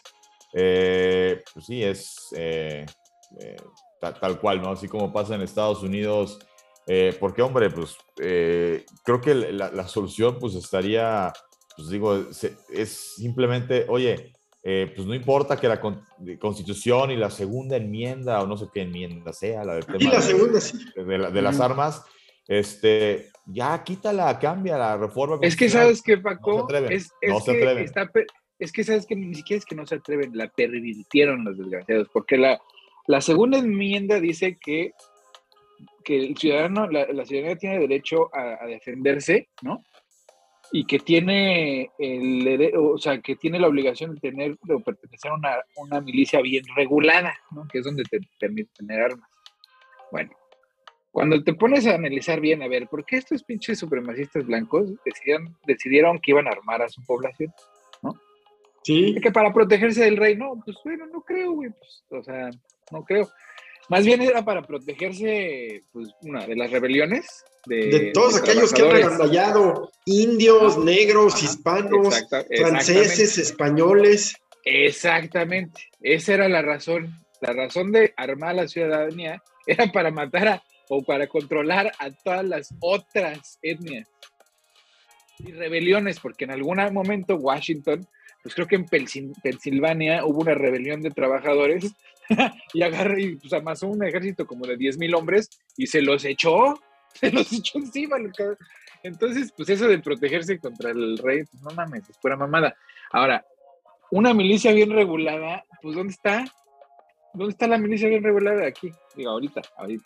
[0.54, 2.86] eh, pues sí, es eh,
[4.00, 4.70] tal, cual, ¿no?
[4.70, 6.38] Así como pasa en Estados Unidos,
[7.20, 11.30] porque hombre, pues creo que la, la, solución pues estaría,
[11.76, 12.16] pues digo,
[12.70, 18.46] es simplemente, oye, eh, pues no importa que la constitución y la segunda enmienda, o
[18.46, 20.78] no sé qué enmienda sea, la del tema la segunda, sí.
[20.96, 22.04] de, las armas,
[22.46, 25.38] este, ya quítala, cambia la reforma.
[25.42, 28.10] Es que sabes que Paco, no se es, es, que Está,
[28.58, 32.08] es que sabes que ni siquiera es que no se atreven, la pervirtieron los desgraciados,
[32.12, 32.60] porque la,
[33.08, 34.92] La segunda enmienda dice que,
[36.04, 39.82] que el ciudadano, la, ciudadanía tiene derecho a, defenderse, ¿no?
[40.70, 45.34] Y que tiene el, o sea, que tiene la obligación de tener, de pertenecer a
[45.34, 47.66] una, una milicia bien regulada, ¿no?
[47.68, 49.28] Que es donde te permite tener armas.
[50.10, 50.30] Bueno,
[51.10, 55.56] cuando te pones a analizar bien, a ver, ¿por qué estos pinches supremacistas blancos decidieron,
[55.66, 57.52] decidieron que iban a armar a su población?
[58.02, 58.14] ¿No?
[58.82, 59.16] Sí.
[59.22, 62.50] Que para protegerse del rey, no, pues bueno, no creo, güey, pues, o sea,
[62.92, 63.28] no creo.
[63.88, 67.44] Más bien era para protegerse, pues, una de las rebeliones.
[67.68, 72.24] De, todos aquellos que han regandallado, indios, negros, hispanos,
[72.56, 74.34] franceses, españoles.
[74.64, 77.14] Exactamente, esa era la razón.
[77.40, 82.44] La razón de armar la ciudadanía era para matar a o para controlar a todas
[82.44, 84.08] las otras etnias
[85.38, 88.06] y rebeliones, porque en algún momento Washington,
[88.42, 91.92] pues creo que en Pensilvania hubo una rebelión de trabajadores
[92.74, 96.24] y agarró y pues amasó un ejército como de 10 mil hombres y se los
[96.24, 96.80] echó,
[97.14, 98.16] se los echó encima.
[99.02, 102.76] Entonces, pues eso de protegerse contra el rey, pues no mames, es pura mamada.
[103.12, 103.44] Ahora,
[104.10, 106.44] una milicia bien regulada, pues ¿dónde está?
[107.34, 108.90] ¿Dónde está la milicia bien regulada aquí?
[109.14, 110.04] Digo, ahorita, ahorita.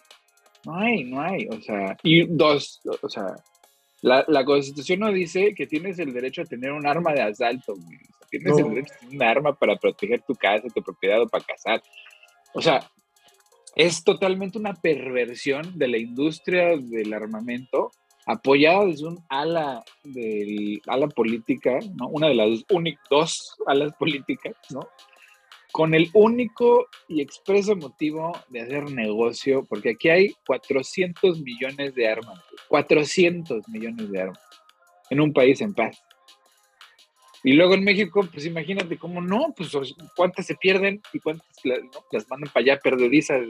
[0.65, 1.49] No hay, no hay.
[1.49, 3.35] O sea, y dos, o sea,
[4.01, 7.75] la, la constitución no dice que tienes el derecho a tener un arma de asalto,
[8.31, 11.45] tienes el derecho a tener un arma para proteger tu casa, tu propiedad o para
[11.45, 11.83] cazar.
[12.55, 12.91] O sea,
[13.75, 17.91] es totalmente una perversión de la industria del armamento
[18.27, 22.09] apoyada desde un ala del ala política, ¿no?
[22.09, 22.65] Una de las
[23.11, 24.89] dos alas políticas, ¿no?
[25.73, 32.09] con el único y expreso motivo de hacer negocio, porque aquí hay 400 millones de
[32.09, 34.39] armas, 400 millones de armas
[35.09, 35.99] en un país en paz.
[37.45, 39.73] Y luego en México, pues imagínate cómo no, pues
[40.17, 43.43] cuántas se pierden y cuántas las mandan para allá perdedizas.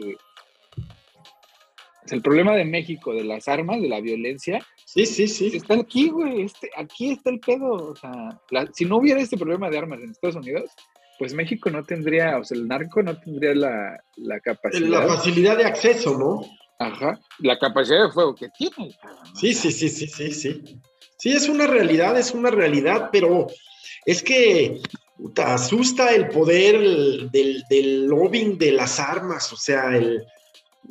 [2.05, 4.65] Es el problema de México, de las armas, de la violencia.
[4.85, 5.53] Sí, sí, sí.
[5.55, 6.43] Está aquí, güey.
[6.43, 7.75] Este, aquí está el pedo.
[7.75, 8.41] O sea,
[8.73, 10.71] si no hubiera este problema de armas en Estados Unidos,
[11.19, 14.89] pues México no tendría, o sea, el narco no tendría la, la capacidad.
[14.89, 16.43] La facilidad de acceso, ¿no?
[16.79, 18.97] Ajá, la capacidad de fuego que tiene.
[19.35, 20.81] Sí, sí, sí, sí, sí, sí.
[21.17, 23.47] Sí, es una realidad, es una realidad, pero
[24.05, 24.81] es que
[25.45, 26.79] asusta el poder
[27.31, 30.25] del, del, lobbying de las armas, o sea, el,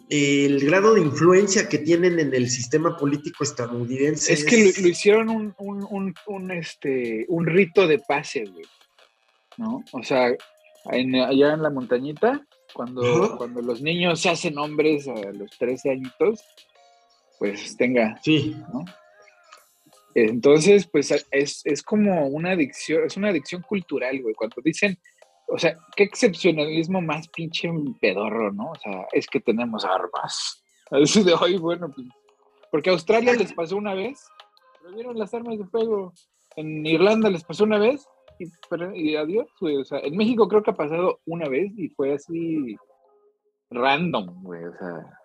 [0.09, 4.33] el, grado de influencia que tienen en el sistema político estadounidense.
[4.33, 8.65] Es, que lo, hicieron un, un, un, un, este, un rito de pase, güey.
[9.57, 9.83] ¿no?
[9.91, 10.31] O sea,
[10.85, 16.41] allá en la montañita, cuando, cuando los niños se hacen hombres a los 13 añitos,
[17.37, 18.19] pues tenga.
[18.23, 18.55] Sí.
[20.15, 24.35] Entonces, pues es, como una adicción, es una adicción cultural, güey.
[24.35, 24.97] Cuando dicen,
[25.47, 27.69] o sea, qué excepcionalismo más pinche
[27.99, 28.71] pedorro, ¿no?
[28.71, 30.63] O sea, es que tenemos armas.
[30.91, 32.07] Así de hoy, bueno, pues,
[32.71, 34.25] porque a Australia les pasó una vez,
[34.93, 36.13] vieron las armas de fuego.
[36.55, 38.05] En Irlanda les pasó una vez
[38.95, 39.77] y, adiós, güey.
[39.77, 42.75] O sea, en México creo que ha pasado una vez y fue así
[43.69, 44.63] random, güey.
[44.65, 45.19] O sea,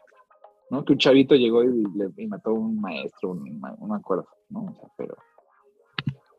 [0.70, 0.84] ¿no?
[0.84, 4.64] Que un chavito llegó y, le, mató a un maestro, no me acuerdo, ¿no?
[4.64, 5.16] O sea, pero.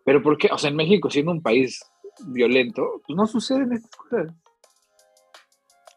[0.03, 0.49] Pero ¿por qué?
[0.51, 1.83] O sea, en México, siendo un país
[2.27, 4.33] violento, pues no suceden estas cosas.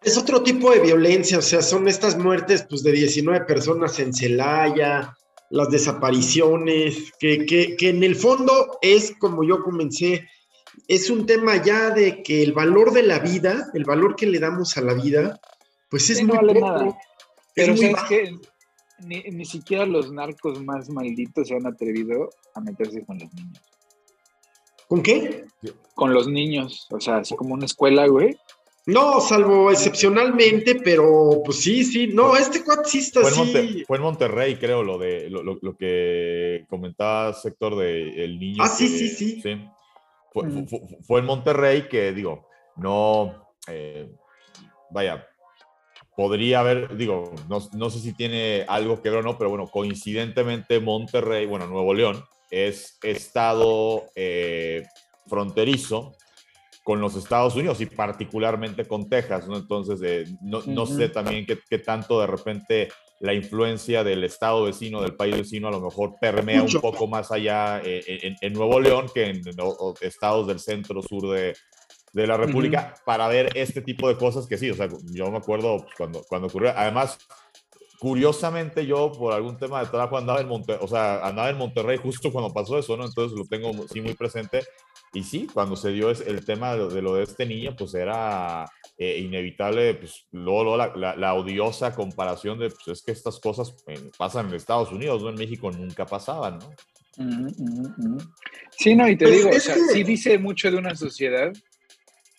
[0.02, 4.14] Es otro tipo de violencia, o sea, son estas muertes pues, de 19 personas en
[4.14, 5.14] Celaya,
[5.50, 10.26] las desapariciones, que, que, que en el fondo es como yo comencé,
[10.88, 14.38] es un tema ya de que el valor de la vida, el valor que le
[14.38, 15.38] damos a la vida,
[15.90, 16.96] pues es muy poco.
[17.54, 18.34] Pero es que
[19.06, 23.62] ni, siquiera los narcos más malditos se han atrevido a meterse con los niños.
[24.88, 25.44] ¿Con qué?
[25.94, 28.36] Con los niños, o sea, así como una escuela, güey.
[28.86, 32.08] No, salvo excepcionalmente, pero pues sí, sí.
[32.08, 37.32] No, este cuate sí está fue fue en Monterrey, creo, lo de lo, que comentaba
[37.34, 38.62] sector de el niño.
[38.62, 39.40] Ah, sí, sí, sí.
[39.42, 39.64] sí.
[40.32, 44.10] Fue, en Monterrey que, digo, no, eh,
[44.90, 45.26] vaya,
[46.20, 50.78] podría haber, digo, no, sé si tiene algo que ver o no, pero bueno, coincidentemente
[50.78, 54.82] Monterrey, bueno, Nuevo León, es estado eh,
[55.28, 56.14] fronterizo
[56.84, 59.56] con los Estados Unidos y particularmente con Texas, ¿no?
[59.56, 62.88] Entonces, eh, no, sé también qué, qué, tanto de repente
[63.20, 67.32] la influencia del estado vecino, del país vecino, a lo mejor permea un poco más
[67.32, 69.40] allá eh, en, Nuevo León que en,
[70.02, 71.56] estados del centro sur de,
[72.12, 75.38] de la República, para ver este tipo de cosas que sí, o sea, yo me
[75.38, 77.18] acuerdo cuando, cuando ocurrió, además,
[78.00, 81.98] curiosamente yo por algún tema de trabajo andaba en Monterrey, o sea, andaba en Monterrey
[81.98, 83.04] justo cuando pasó eso, ¿no?
[83.04, 84.62] Entonces lo tengo sí muy presente
[85.12, 88.64] Y sí, cuando se dio el tema de lo de este niño, pues era
[88.96, 93.74] eh, inevitable, pues luego, la, odiosa comparación de, pues es que estas cosas
[94.16, 95.28] pasan en Estados Unidos, ¿no?
[95.28, 96.70] En México nunca pasaban, ¿no?
[98.78, 101.52] Sí, no, y te pues digo, o sea, sí dice mucho de una sociedad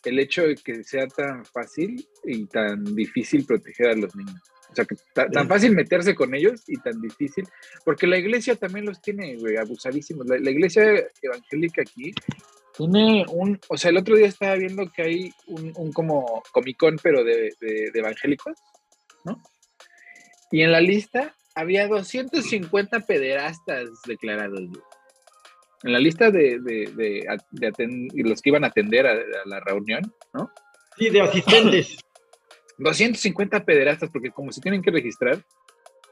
[0.05, 4.41] el hecho de que sea tan fácil y tan difícil proteger a los niños.
[4.71, 7.45] O sea, que tan fácil meterse con ellos y tan difícil,
[7.83, 10.25] porque la iglesia también los tiene, güey, abusadísimos.
[10.27, 10.83] La, la, iglesia
[11.21, 12.13] evangélica aquí
[12.77, 16.97] tiene un, o sea, el otro día estaba viendo que hay un, un como comicón,
[17.03, 18.53] pero de, de, evangélicos,
[19.25, 19.41] ¿no?
[20.51, 24.61] Y en la lista había 250 pederastas declarados,
[25.83, 26.91] En la lista de, de,
[27.51, 29.15] de los que iban a atender a,
[29.45, 30.01] la reunión,
[30.33, 30.51] ¿no?
[30.97, 31.97] Sí, de asistentes.
[32.77, 35.43] 250 pederastas, porque como se tienen que registrar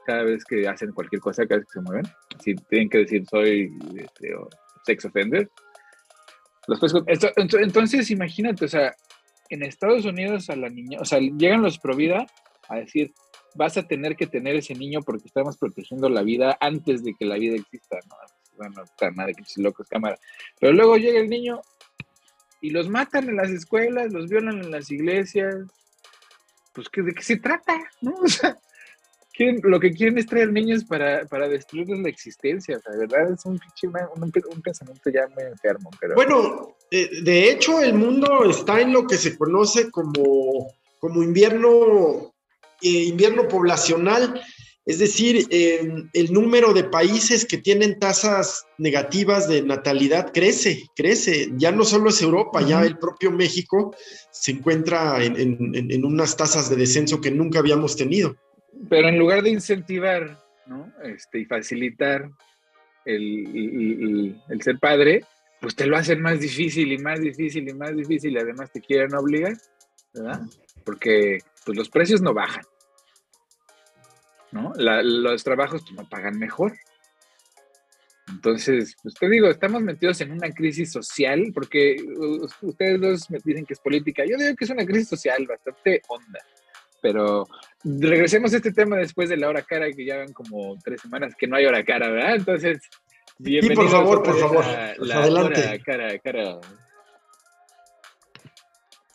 [0.06, 2.04] cada vez que hacen cualquier cosa, cada vez que se mueven,
[2.42, 4.34] si tienen que decir soy este,
[4.84, 5.50] sex offender,
[7.36, 8.94] entonces, imagínate, o sea,
[9.48, 12.26] en Estados Unidos a la niña, o sea, llegan los Provida
[12.68, 13.12] a decir,
[13.56, 17.24] vas a tener que tener ese niño porque estamos protegiendo la vida antes de que
[17.24, 18.16] la vida exista, ¿no?
[18.60, 20.18] Bueno, madre que locos, cámara.
[20.60, 21.62] Pero luego llega el niño
[22.60, 25.56] y los matan en las escuelas, los violan en las iglesias.
[26.74, 27.80] Pues, ¿de qué se trata?
[28.02, 28.14] ¿No?
[28.22, 28.58] O sea,
[29.62, 32.76] lo que quieren es traer niños para, para destruirles la existencia.
[32.76, 33.58] O sea, de verdad es un,
[34.16, 35.88] un, pensamiento ya muy enfermo.
[35.98, 36.14] Pero...
[36.14, 42.34] Bueno, de hecho, el mundo está en lo que se conoce como, como invierno,
[42.82, 44.38] eh, invierno poblacional.
[44.90, 51.48] Es decir, el número de países que tienen tasas negativas de natalidad crece, crece.
[51.56, 53.94] Ya no solo es Europa, ya el propio México
[54.32, 55.36] se encuentra en,
[55.74, 58.36] en unas tasas de descenso que nunca habíamos tenido.
[58.88, 60.92] Pero en lugar de incentivar ¿no?
[61.04, 62.28] este, y facilitar
[63.04, 65.24] el, ser padre,
[65.60, 68.80] pues te lo hacen más difícil y más difícil y más difícil y además te
[68.80, 69.54] quieren obligar,
[70.14, 70.40] ¿verdad?
[70.84, 72.64] Porque pues, los precios no bajan,
[74.52, 74.72] ¿no?
[74.76, 76.72] los trabajos pues, no pagan mejor.
[78.28, 81.96] Entonces, pues te digo, estamos metidos en una crisis social, porque
[82.62, 84.24] ustedes dos me dicen que es política.
[84.24, 86.38] Yo digo que es una crisis social bastante honda.
[87.02, 87.48] Pero
[87.82, 91.34] regresemos a este tema después de la hora cara, que ya van como tres semanas
[91.36, 92.36] que no hay hora cara, ¿verdad?
[92.36, 92.78] Entonces,
[93.38, 93.82] bienvenido.
[93.82, 94.64] por favor, por favor.
[94.98, 95.60] La, adelante.
[95.60, 96.60] Hora cara, cara.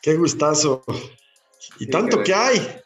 [0.01, 0.83] Qué gustazo.
[1.79, 2.84] Y tanto que hay.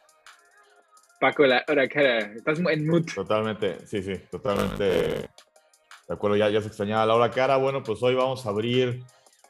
[1.19, 3.05] Paco, la hora cara, estás en mood.
[3.13, 4.84] Totalmente, sí, sí, totalmente.
[4.84, 7.58] De acuerdo, ya, ya se extrañaba la hora cara.
[7.58, 9.03] Bueno, pues hoy vamos a abrir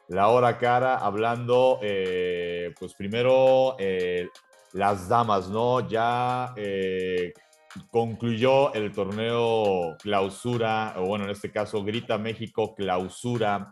[0.07, 4.27] la hora cara hablando, eh, pues primero, eh,
[4.73, 5.87] las damas, ¿no?
[5.87, 7.33] Ya eh,
[7.91, 13.71] concluyó el torneo clausura, o bueno, en este caso Grita México clausura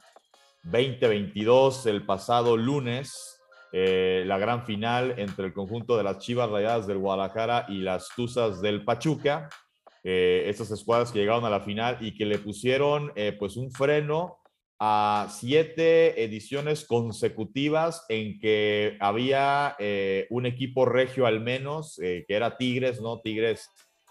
[0.64, 3.37] 2022 el pasado lunes.
[3.72, 8.10] Eh, la gran final entre el conjunto de las Chivas Rayadas del Guadalajara y las
[8.16, 9.50] Tuzas del Pachuca.
[10.04, 14.40] Eh, estas escuadras que llegaron a la final y que le pusieron pues un freno
[14.80, 22.36] a siete ediciones consecutivas en que había eh, un equipo regio al menos, eh, que
[22.36, 23.20] era Tigres, ¿no?
[23.22, 23.70] Tigres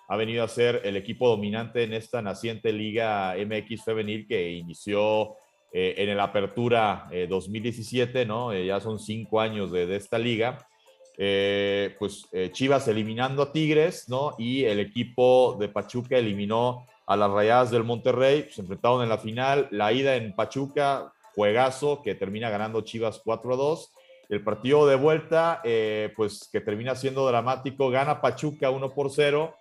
[0.09, 5.37] ha venido a ser el equipo dominante en esta naciente Liga MX Femenil que inició
[5.79, 8.55] eh, en el Apertura 2017, ¿no?
[8.55, 10.67] ya son cinco años de, esta liga.
[11.99, 14.35] pues Chivas eliminando a Tigres, ¿no?
[14.39, 19.19] Y el equipo de Pachuca eliminó a las Rayadas del Monterrey, se enfrentaron en la
[19.19, 23.93] final, la ida en Pachuca, juegazo que termina ganando Chivas 4 a 2.
[24.29, 29.55] El partido de vuelta, eh, pues que termina siendo dramático, gana Pachuca 1 por 0,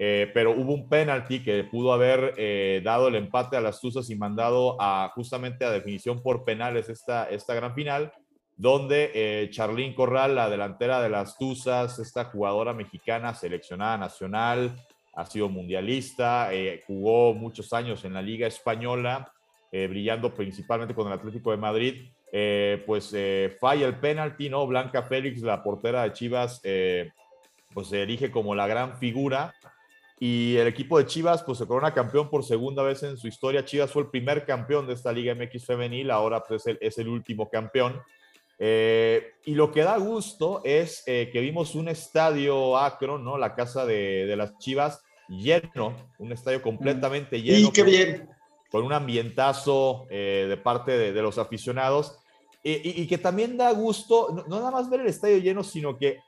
[0.00, 4.10] eh, pero hubo un penalti que pudo haber eh, dado el empate a las Tuzas
[4.10, 8.12] y mandado a justamente a definición por penales esta, esta gran final,
[8.56, 14.76] donde Charlín Corral, la delantera de las Tuzas, esta jugadora mexicana seleccionada nacional,
[15.14, 19.32] ha sido mundialista, eh, jugó muchos años en la Liga Española,
[19.72, 22.10] eh, brillando principalmente con el Atlético de Madrid.
[22.32, 23.14] Eh, pues
[23.60, 24.66] falla el penalti, ¿no?
[24.66, 26.62] Blanca Félix, la portera de Chivas,
[27.74, 29.52] pues se erige como la gran figura.
[30.20, 33.64] Y el equipo de Chivas, pues se corona campeón por segunda vez en su historia.
[33.64, 36.98] Chivas fue el primer campeón de esta Liga MX femenil, ahora pues es el, es
[36.98, 38.00] el último campeón.
[38.58, 43.38] y lo que da gusto es que vimos un estadio acro, ¿no?
[43.38, 47.68] La casa de, de, las Chivas, lleno, un estadio completamente lleno.
[47.68, 48.28] Y qué bien.
[48.70, 52.18] Con un ambientazo eh, de parte de, los aficionados.
[52.62, 56.18] Y, que también da gusto, no, nada más ver el estadio lleno, sino que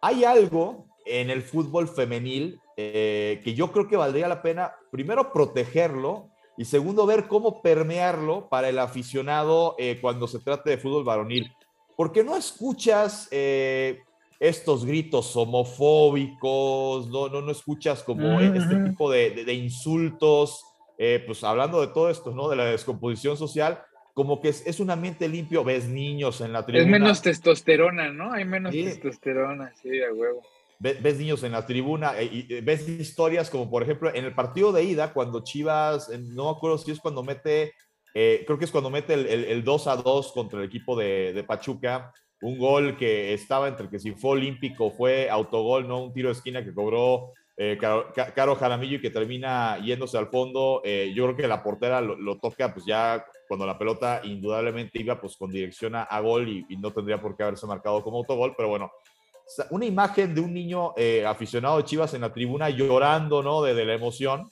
[0.00, 5.32] hay algo en el fútbol femenil eh, que yo creo que valdría la pena, primero,
[5.32, 11.04] protegerlo Y segundo, ver cómo permearlo para el aficionado eh, cuando se trate de fútbol
[11.04, 11.52] varonil.
[11.96, 14.00] Porque no escuchas eh,
[14.38, 20.62] estos gritos homofóbicos, no, no, no escuchas como este tipo de, insultos,
[20.98, 22.48] eh, pues hablando de todo esto, ¿no?
[22.48, 23.82] De la descomposición social,
[24.14, 26.84] como que es, un ambiente limpio, ves niños en la tribuna.
[26.84, 28.32] Es menos testosterona, ¿no?
[28.32, 30.42] Hay menos testosterona, sí, a huevo.
[30.78, 34.34] Ves, niños en la tribuna eh, y, eh, ves historias como, por ejemplo, en el
[34.34, 37.72] partido de ida, cuando Chivas, no me acuerdo si es cuando mete,
[38.12, 42.12] creo que es cuando mete el, el, 2 a 2 contra el equipo de, Pachuca,
[42.42, 46.34] un gol que estaba entre que si fue olímpico, fue autogol, no un tiro de
[46.34, 50.82] esquina que cobró eh, Caro, Jaramillo y que termina yéndose al fondo.
[50.84, 55.18] Eh, yo creo que la portera lo, toca pues ya cuando la pelota indudablemente iba
[55.18, 58.68] pues con dirección a, gol y, no tendría por qué haberse marcado como autogol, pero
[58.68, 58.90] bueno,
[59.70, 63.62] una imagen de un niño eh, aficionado de Chivas en la tribuna llorando, ¿no?
[63.62, 64.48] De, de la emoción.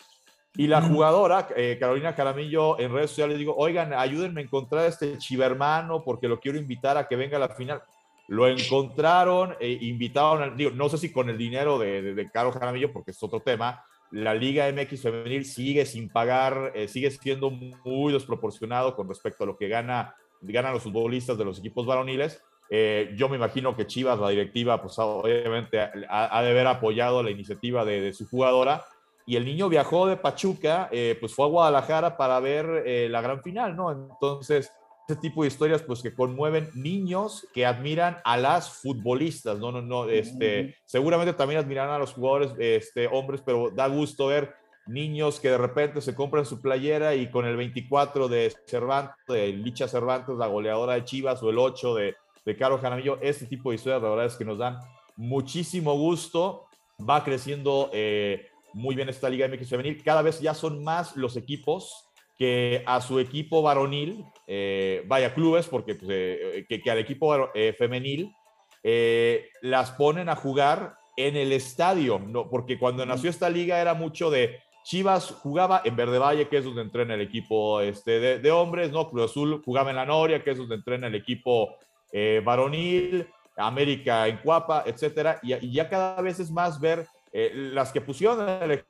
[0.56, 4.86] Y la jugadora, eh, Carolina Caramillo, en redes sociales digo, oigan, ayúdenme a encontrar a
[4.86, 7.82] este chivermano porque lo quiero invitar a que venga a la final.
[8.28, 12.92] Lo encontraron, e invitaron, digo, no sé si con el dinero de, de, Caro Jaramillo,
[12.92, 13.84] porque es otro tema.
[14.12, 19.46] La Liga MX Femenil sigue sin pagar, eh, sigue siendo muy desproporcionado con respecto a
[19.48, 22.40] lo que gana, ganan los futbolistas de los equipos varoniles.
[22.70, 27.84] Yo me imagino que Chivas, la directiva, pues obviamente ha, de haber apoyado la iniciativa
[27.84, 28.84] de, de su jugadora
[29.26, 33.22] y el niño viajó de Pachuca, eh, pues fue a Guadalajara para ver eh, la
[33.22, 33.90] gran final, ¿no?
[33.90, 34.70] Entonces,
[35.08, 39.72] ese tipo de historias, pues que conmueven niños que admiran a las futbolistas, ¿no?
[39.72, 44.54] No, no, este, seguramente también admiran a los jugadores, este, hombres, pero da gusto ver
[44.86, 49.48] niños que de repente se compran su playera y con el 24 de Cervantes, de
[49.48, 53.70] Licha Cervantes, la goleadora de Chivas, o el 8 de, de Caro Jaramillo, este tipo
[53.70, 54.78] de historias, la verdad es que nos dan
[55.16, 56.66] muchísimo gusto,
[56.98, 57.90] va creciendo.
[57.92, 60.02] Eh, muy bien esta Liga MX femenil.
[60.02, 65.68] Cada vez ya son más los equipos que a su equipo varonil, eh, vaya clubes,
[65.68, 68.32] porque pues, eh, que, al equipo femenil
[69.62, 72.50] las ponen a jugar en el estadio, ¿no?
[72.50, 76.64] porque cuando nació esta liga era mucho de Chivas jugaba en Verde Valle, que es
[76.64, 79.08] donde entrena el equipo este, de, hombres, ¿no?
[79.08, 81.76] Cruz Azul jugaba en La Noria, que es donde entrena el equipo
[82.44, 88.00] varonil, América en Cuapa, etcétera, y, ya cada vez es más ver eh, las que
[88.00, 88.84] pusieron el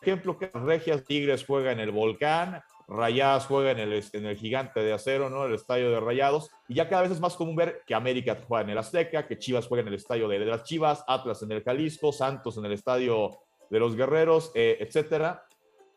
[0.00, 4.80] ejemplo que Regias Tigres juega en el Volcán, Rayadas juega en el, en el Gigante
[4.80, 5.46] de Acero, ¿no?
[5.46, 6.50] El estadio de Rayados.
[6.68, 9.38] Y ya cada vez es más común ver que América juega en el Azteca, que
[9.38, 12.72] Chivas juega en el estadio de, las Chivas, Atlas en el Jalisco, Santos en el
[12.72, 13.30] estadio
[13.70, 15.44] de los Guerreros, eh, etcétera.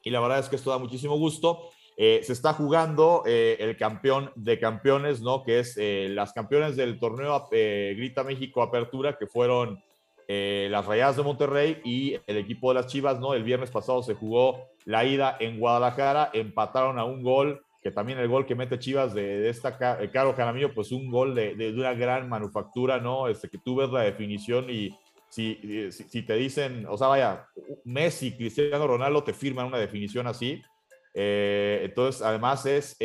[0.01, 1.71] Y la verdad es que esto da muchísimo gusto.
[1.99, 5.43] Eh, se está jugando el campeón de campeones, ¿no?
[5.43, 9.81] Que es las campeones del torneo Grita México Apertura, que fueron
[10.29, 13.33] eh, las Rayadas de Monterrey y el equipo de las Chivas, ¿no?
[13.33, 18.19] El viernes pasado se jugó la ida en Guadalajara, empataron a un gol, que también
[18.19, 21.71] el gol que mete Chivas de, esta eh, Caro Jaramillo, pues un gol de, de,
[21.71, 23.29] una gran manufactura, ¿no?
[23.29, 24.89] Este, que tú ves la definición y
[25.29, 27.47] si, eh, si, te dicen, o sea, vaya,
[27.85, 30.61] Messi, Cristiano Ronaldo te firman una definición así.
[31.19, 32.97] Entonces, además es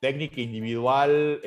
[0.00, 1.40] técnica individual,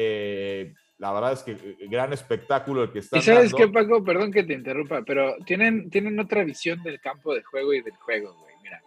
[1.03, 3.17] la verdad es que eh, gran espectáculo el que está.
[3.17, 4.01] ¿Y sabes qué, Paco?
[4.05, 7.95] Perdón que te interrumpa, pero tienen, tienen otra visión del campo de juego y del
[7.97, 8.53] juego, güey.
[8.63, 8.81] Mira,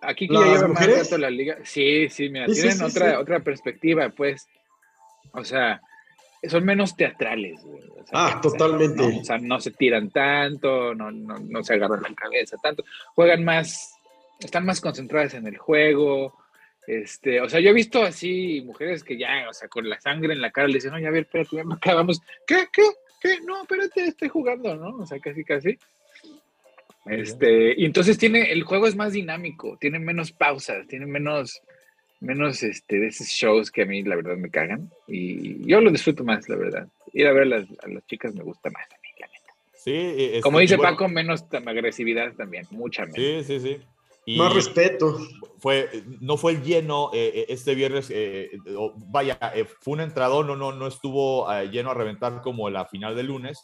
[0.00, 1.58] aquí que ya lleva más rato la liga.
[1.62, 4.48] Sí, sí, mira, tienen otra, otra perspectiva, pues.
[5.32, 5.82] O sea,
[6.48, 7.82] son menos teatrales, güey.
[8.12, 9.02] ah, totalmente.
[9.02, 12.84] o sea, no se tiran tanto, no, no, no se agarran la cabeza tanto.
[13.14, 13.96] Juegan más,
[14.40, 16.32] están más concentradas en el juego
[16.86, 20.34] este, o sea, yo he visto así mujeres que ya, o sea, con la sangre
[20.34, 22.20] en la cara le dicen, oye, a ver, espérate, ya acabamos.
[22.46, 22.66] ¿Qué?
[22.72, 22.82] ¿Qué?
[23.20, 23.40] ¿Qué?
[23.40, 24.96] No, espérate, estoy jugando, ¿no?
[24.98, 25.78] O sea, casi, casi.
[27.06, 31.60] Este, y entonces tiene, el juego es más dinámico, tiene menos pausas, tiene menos,
[32.20, 34.90] menos este, de esos shows que a mí la verdad me cagan.
[35.06, 36.88] Y yo lo disfruto más, la verdad.
[37.12, 39.54] Ir a ver a las, a las chicas me gusta más a mí, la neta.
[39.74, 43.16] Sí, Como dice Paco, menos agresividad también, mucha menos.
[43.16, 43.78] Sí, sí, sí.
[44.26, 45.18] Más respeto.
[45.58, 48.50] Fue, no fue el lleno eh, eh, este viernes, eh,
[48.96, 49.38] vaya,
[49.80, 53.60] fue un entrador, no, no, no estuvo lleno a reventar como la final del lunes,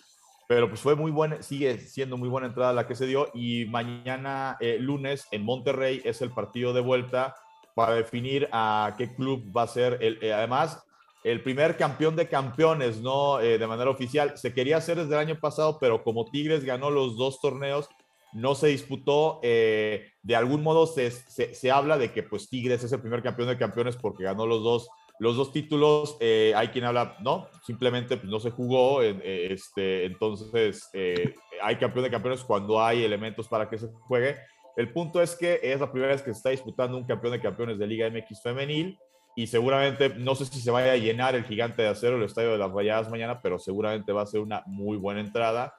[0.48, 3.66] pero pues fue muy buena, sigue siendo muy buena entrada la que se dio y
[3.66, 7.36] mañana lunes en Monterrey es el partido de vuelta
[7.74, 10.82] para definir a qué club va a ser el, además
[11.22, 13.36] el primer campeón de campeones, ¿no?
[13.36, 14.38] de manera oficial.
[14.38, 17.90] Se quería hacer desde el año pasado, pero como Tigres ganó los dos torneos,
[18.32, 19.40] no se disputó.
[19.42, 23.48] Eh, de algún modo se, se, habla de que pues Tigres es el primer campeón
[23.48, 26.16] de campeones porque ganó los dos, los dos títulos.
[26.20, 29.02] Eh, hay quien habla, no, simplemente pues, no se jugó.
[29.02, 30.90] Eh, este, entonces
[31.62, 34.36] hay campeón de campeones cuando hay elementos para que se juegue.
[34.76, 37.40] El punto es que es la primera vez que se está disputando un campeón de
[37.40, 38.98] campeones de Liga MX femenil
[39.36, 42.52] y seguramente, no sé si se vaya a llenar el gigante de acero, el estadio
[42.52, 45.74] de las Rayadas mañana, pero seguramente va a ser una muy buena entrada.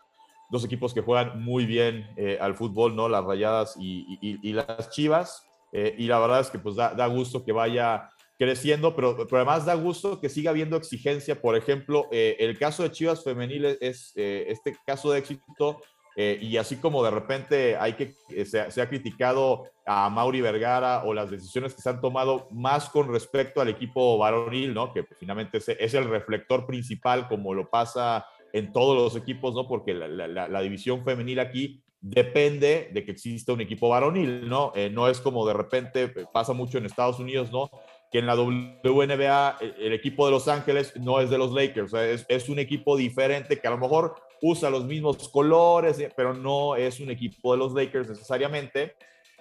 [0.52, 3.08] Dos equipos que juegan muy bien eh, al fútbol, ¿no?
[3.08, 5.48] Las Rayadas y, las Chivas.
[5.72, 9.76] Eh, y la verdad es que pues da, gusto que vaya creciendo, pero, además da
[9.76, 11.42] gusto que siga habiendo exigencia.
[11.42, 15.80] Por ejemplo, eh, el caso de Chivas Femenil es este caso de éxito
[16.18, 18.14] y así como de repente hay que,
[18.46, 23.08] se, ha criticado a Mauri Vergara o las decisiones que se han tomado más con
[23.08, 24.92] respecto al equipo varonil, ¿no?
[24.92, 29.68] Que finalmente es el reflector principal como lo pasa en todos los equipos, ¿no?
[29.68, 34.74] Porque la, la, la división femenil aquí depende de que exista un equipo varonil, ¿no?
[34.76, 37.70] Eh, no es como de repente pasa mucho en Estados Unidos, ¿no?
[38.12, 42.26] Que en la WNBA el, equipo de Los Ángeles no es de los Lakers, es,
[42.28, 46.76] es, un equipo diferente que a lo mejor usa los mismos colores, eh, pero no
[46.76, 48.96] es un equipo de los Lakers necesariamente.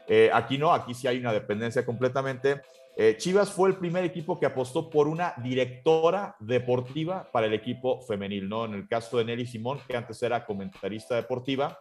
[0.07, 2.61] Eh, aquí no, aquí sí hay una dependencia completamente.
[2.97, 8.03] Eh, Chivas fue el primer equipo que apostó por una directora deportiva para el equipo
[8.03, 8.65] femenil, ¿no?
[8.67, 11.81] En el caso de Nelly Simón, que antes era comentarista deportiva,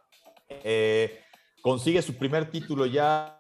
[1.62, 3.36] consigue su primer título ya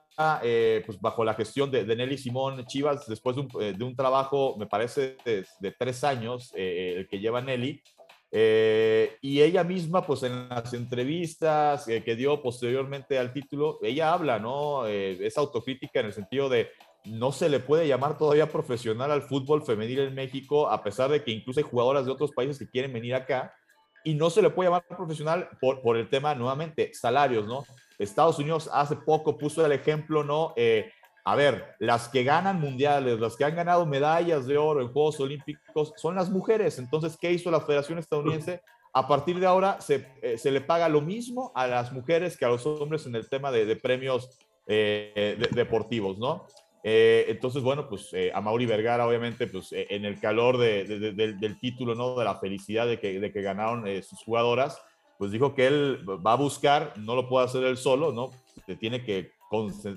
[0.85, 5.71] pues bajo la gestión de, Nelly Simón Chivas, después de un, trabajo, me parece, de,
[5.77, 7.81] tres años, el que lleva Nelly,
[8.31, 14.13] eh, y ella misma, pues en las entrevistas eh, que dio posteriormente al título, ella
[14.13, 14.85] habla, ¿no?
[14.85, 16.69] Eh, es autocrítica en el sentido de
[17.05, 21.23] no se le puede llamar todavía profesional al fútbol femenil en México, a pesar de
[21.23, 23.53] que incluso hay jugadoras de otros países que quieren venir acá,
[24.03, 27.65] y no se le puede llamar profesional por, por el tema, nuevamente, salarios, ¿no?
[27.97, 30.53] Estados Unidos hace poco puso el ejemplo, ¿no?
[31.25, 35.19] a ver, las que ganan mundiales, las que han ganado medallas de oro en Juegos
[35.19, 36.79] Olímpicos, son las mujeres.
[36.79, 38.61] Entonces, ¿qué hizo la Federación Estadounidense?
[38.93, 42.45] A partir de ahora se, eh, se le paga lo mismo a las mujeres que
[42.45, 46.47] a los hombres en el tema de, premios eh, deportivos, ¿no?
[46.83, 51.95] Eh, entonces, bueno, pues a Mauri Vergara, obviamente, pues en el calor del, del, título,
[51.95, 52.15] ¿no?
[52.15, 54.81] De la felicidad de que, de que ganaron sus jugadoras,
[55.17, 58.31] pues dijo que él va a buscar, no lo puede hacer él solo, ¿no?
[58.65, 59.33] Se tiene que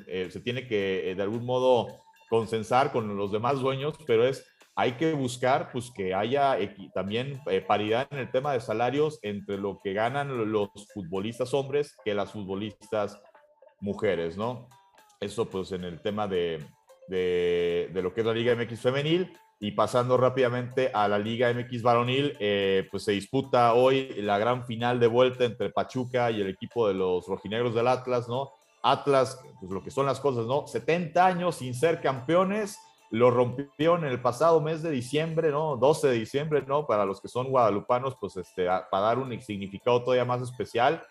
[0.07, 1.89] eh, se tiene que eh, de algún modo
[2.30, 6.57] consensar con los demás dueños, pero es hay que buscar pues que haya
[6.95, 11.95] también eh, paridad en el tema de salarios entre lo que ganan los futbolistas hombres
[12.03, 13.20] que las futbolistas
[13.80, 14.68] mujeres, ¿no?
[15.23, 16.64] Eso pues en el tema de,
[17.09, 21.83] de, lo que es la Liga MX femenil y pasando rápidamente a la Liga MX
[21.83, 22.37] varonil,
[22.91, 26.95] pues se disputa hoy la gran final de vuelta entre Pachuca y el equipo de
[26.95, 28.51] los rojinegros del Atlas, ¿no?
[28.83, 30.66] Atlas, pues lo que son las cosas, ¿no?
[30.66, 32.77] 70 años sin ser campeones,
[33.11, 35.77] lo rompieron en el pasado mes de diciembre, ¿no?
[35.77, 36.87] 12 de diciembre, ¿no?
[36.87, 41.05] Para los que son guadalupanos, pues este, para dar un significado todavía más especial,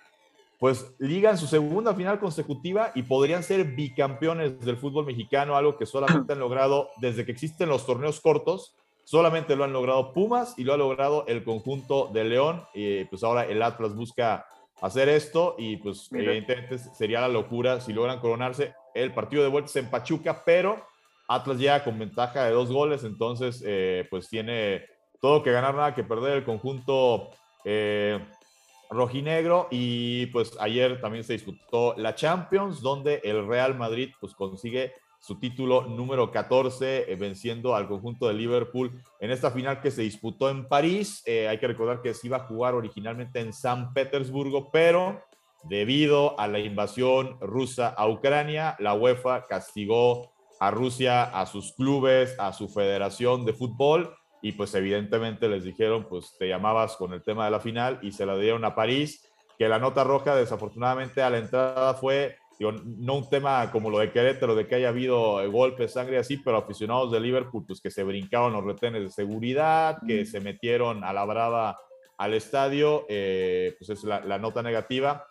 [0.61, 5.87] pues ligan su segunda final consecutiva y podrían ser bicampeones del fútbol mexicano, algo que
[5.87, 10.63] solamente han logrado desde que existen los torneos cortos, solamente lo han logrado Pumas y
[10.63, 14.45] lo ha logrado el conjunto de León, y pues ahora el Atlas busca
[14.81, 18.75] hacer esto y pues evidentemente sería la locura si logran coronarse.
[18.93, 20.85] El partido de vuelta es en Pachuca, pero
[21.27, 24.85] Atlas llega con ventaja de dos goles, entonces eh, pues tiene
[25.19, 27.31] todo que ganar, nada que perder el conjunto
[27.65, 28.19] eh,
[28.91, 34.93] rojinegro y pues ayer también se disputó la Champions, donde el Real Madrid pues consigue
[35.19, 40.01] su título número 14, eh, venciendo al conjunto de Liverpool en esta final que se
[40.01, 41.23] disputó en París.
[41.25, 45.21] Eh, hay que recordar que se iba a jugar originalmente en San Petersburgo, pero
[45.63, 52.35] debido a la invasión rusa a Ucrania, la UEFA castigó a Rusia, a sus clubes,
[52.39, 57.21] a su federación de fútbol y pues evidentemente les dijeron, pues te llamabas con el
[57.21, 61.21] tema de la final y se la dieron a París, que la nota roja desafortunadamente
[61.21, 62.37] a la entrada fue
[62.69, 66.57] no un tema como lo de Querétaro, de que haya habido golpes, sangre así, pero
[66.57, 71.13] aficionados de Liverpool, pues que se brincaron los retenes de seguridad, que se metieron a
[71.13, 71.79] la brava
[72.17, 75.25] al estadio, eh, pues es la, nota negativa.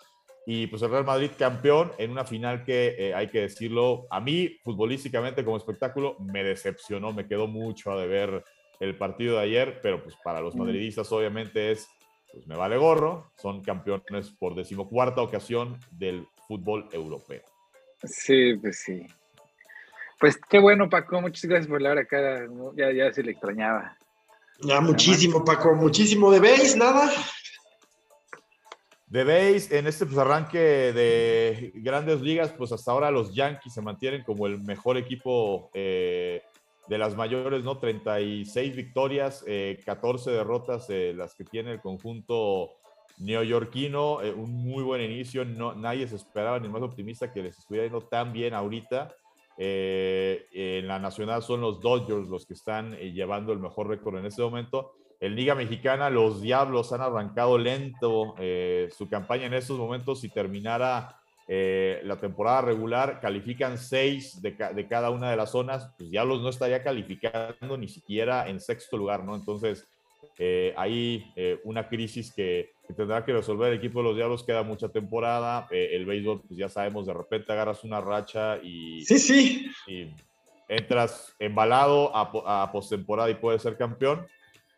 [0.46, 4.20] Y pues el Real Madrid campeón en una final que eh, hay que decirlo, a
[4.20, 8.42] mí futbolísticamente como espectáculo me decepcionó, me quedó mucho a deber
[8.80, 11.88] el partido de ayer, pero pues para los madridistas obviamente es,
[12.32, 17.42] pues me vale gorro, son campeones por decimocuarta ocasión del fútbol europeo.
[18.02, 19.06] Sí, pues sí.
[20.18, 21.20] Pues qué bueno, Paco.
[21.20, 22.46] Muchas gracias por la hora acá.
[22.76, 23.96] Ya, ya se le extrañaba.
[24.62, 25.74] Ya, muchísimo, Paco.
[25.74, 26.30] Muchísimo.
[26.30, 26.78] ¿De base?
[26.78, 27.10] ¿Nada?
[29.06, 33.82] De base, en este pues, arranque de grandes ligas, pues hasta ahora los Yankees se
[33.82, 36.42] mantienen como el mejor equipo eh,
[36.90, 37.78] de las mayores, ¿no?
[37.78, 39.44] 36 victorias,
[39.86, 42.72] 14 eh, derrotas, eh, las que tiene el conjunto
[43.20, 45.44] neoyorquino, eh, un muy buen inicio.
[45.44, 49.14] No, nadie se esperaba ni más optimista que les estuviera yendo tan bien ahorita.
[49.56, 54.18] Eh, en la nacional son los Dodgers los que están eh, llevando el mejor récord
[54.18, 54.94] en este momento.
[55.20, 58.34] En Liga Mexicana, los Diablos han arrancado lento
[58.90, 60.20] su campaña en estos momentos.
[60.20, 61.19] Si terminara
[61.50, 65.90] la temporada regular, califican seis de, de, cada una de las zonas.
[65.98, 69.34] Pues Diablos no estaría calificando ni siquiera en sexto lugar, ¿no?
[69.34, 69.88] Entonces,
[70.42, 74.62] eh, hay eh, una crisis que, tendrá que resolver el equipo de los Diablos, queda
[74.62, 79.18] mucha temporada, eh, el béisbol, pues ya sabemos, de repente agarras una racha y, sí,
[79.18, 79.70] sí.
[79.86, 80.08] y
[80.66, 84.26] entras embalado a, a postemporada y puedes ser campeón.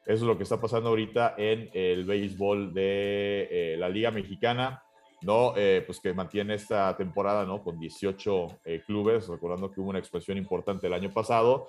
[0.05, 4.83] Eso es lo que está pasando ahorita en el béisbol de la Liga Mexicana,
[5.23, 5.55] ¿no?
[5.87, 7.63] pues que mantiene esta temporada, ¿no?
[7.63, 11.69] Con 18 clubes, recordando que hubo una expansión importante el año pasado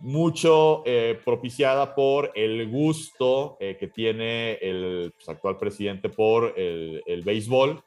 [0.00, 7.02] mucho eh, propiciada por el gusto eh, que tiene el pues, actual presidente por el,
[7.06, 7.82] el, béisbol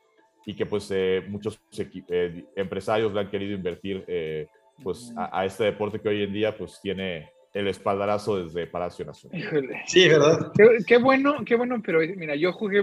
[0.46, 1.60] y que pues eh, muchos
[2.56, 4.06] empresarios le han querido invertir
[4.82, 9.42] pues a, este deporte que hoy en día pues tiene el espaldarazo desde Palacio Nacional.
[9.86, 10.52] Sí, ¿verdad?
[10.86, 12.82] Qué, bueno, qué bueno, pero mira, yo jugué,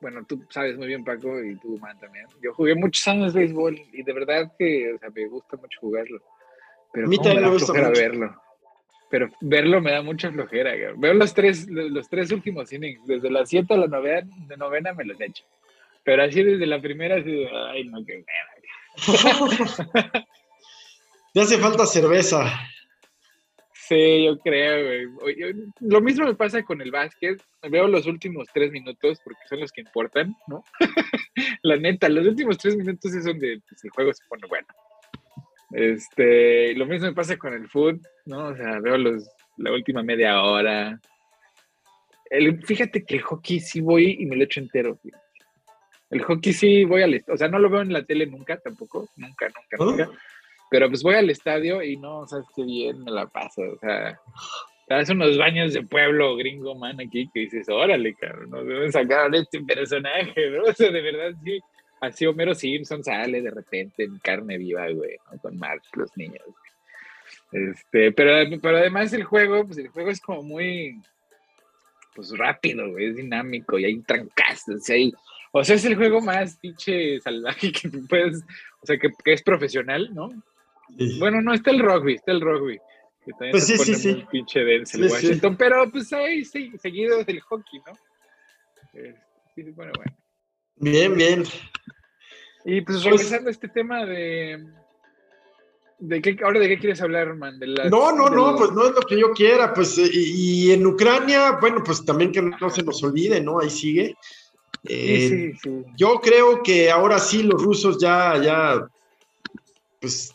[0.00, 2.26] bueno, tú sabes muy bien Paco y tú, Man, también.
[2.42, 6.20] Yo jugué muchos años béisbol y de verdad que o sea, me gusta mucho jugarlo.
[6.92, 8.34] Pero a mí también me gusta verlo
[9.08, 10.72] pero verlo me da mucha flojera.
[10.96, 14.92] Veo los tres, los tres últimos innings, desde las 7 a la novena, de novena
[14.92, 15.44] me los echo.
[16.04, 18.24] Pero así desde la primera, así, ay, no, qué
[21.32, 22.44] Te hace falta cerveza.
[23.88, 25.46] Sí, yo creo, güey.
[25.80, 27.40] Lo mismo me pasa con el básquet.
[27.70, 30.64] Veo los últimos tres minutos porque son los que importan, ¿no?
[31.62, 34.66] la neta, los últimos tres minutos es donde pues, el juego se pone bueno.
[35.70, 38.48] Este, lo mismo me pasa con el food, ¿no?
[38.48, 41.00] O sea, veo los, la última media hora.
[42.28, 44.98] El, fíjate que el hockey sí voy y me lo echo entero.
[46.10, 49.08] El hockey sí voy al o sea, no lo veo en la tele nunca tampoco,
[49.16, 50.18] nunca, nunca, nunca.
[50.76, 54.20] Pero pues voy al estadio y no, sabes qué bien me la paso, o sea,
[54.86, 59.34] te unos baños de pueblo gringo, man, aquí que dices, órale, cabrón, nos deben sacar
[59.34, 60.64] a este personaje, ¿no?
[60.68, 61.60] O sea, de verdad sí
[62.02, 66.44] Así Homero Simpson sale de repente en carne viva, güey, con Marx, los niños.
[67.52, 71.00] Este, pero, pero además el juego, pues el juego es como muy,
[72.14, 75.14] pues rápido, güey, es dinámico y hay trancazos, y
[75.52, 78.42] o sea, es el juego más pinche salvaje que puedes,
[78.82, 80.28] o sea, que, es profesional, ¿no?
[81.18, 82.78] Bueno, no, está el rugby, está el rugby.
[83.24, 86.72] Que también pues se sí, pone sí, muy pinche el Washington, pero pues ahí sí,
[86.80, 87.92] seguido del hockey, ¿no?
[89.54, 90.16] sí, bueno, bueno.
[90.76, 91.44] Bien, bien.
[92.64, 94.64] Y pues, pues regresando a este tema de.
[95.98, 97.58] ¿De qué, ahora de qué quieres hablar, man?
[97.90, 99.72] no, no, no, pues no es lo que yo quiera.
[99.72, 103.60] Pues, eh, y, en Ucrania, bueno, pues también que no se nos olvide, ¿no?
[103.60, 104.14] Ahí sigue.
[104.84, 108.86] sí, eh, sí, Yo creo que ahora sí los rusos ya, ya,
[110.00, 110.34] pues,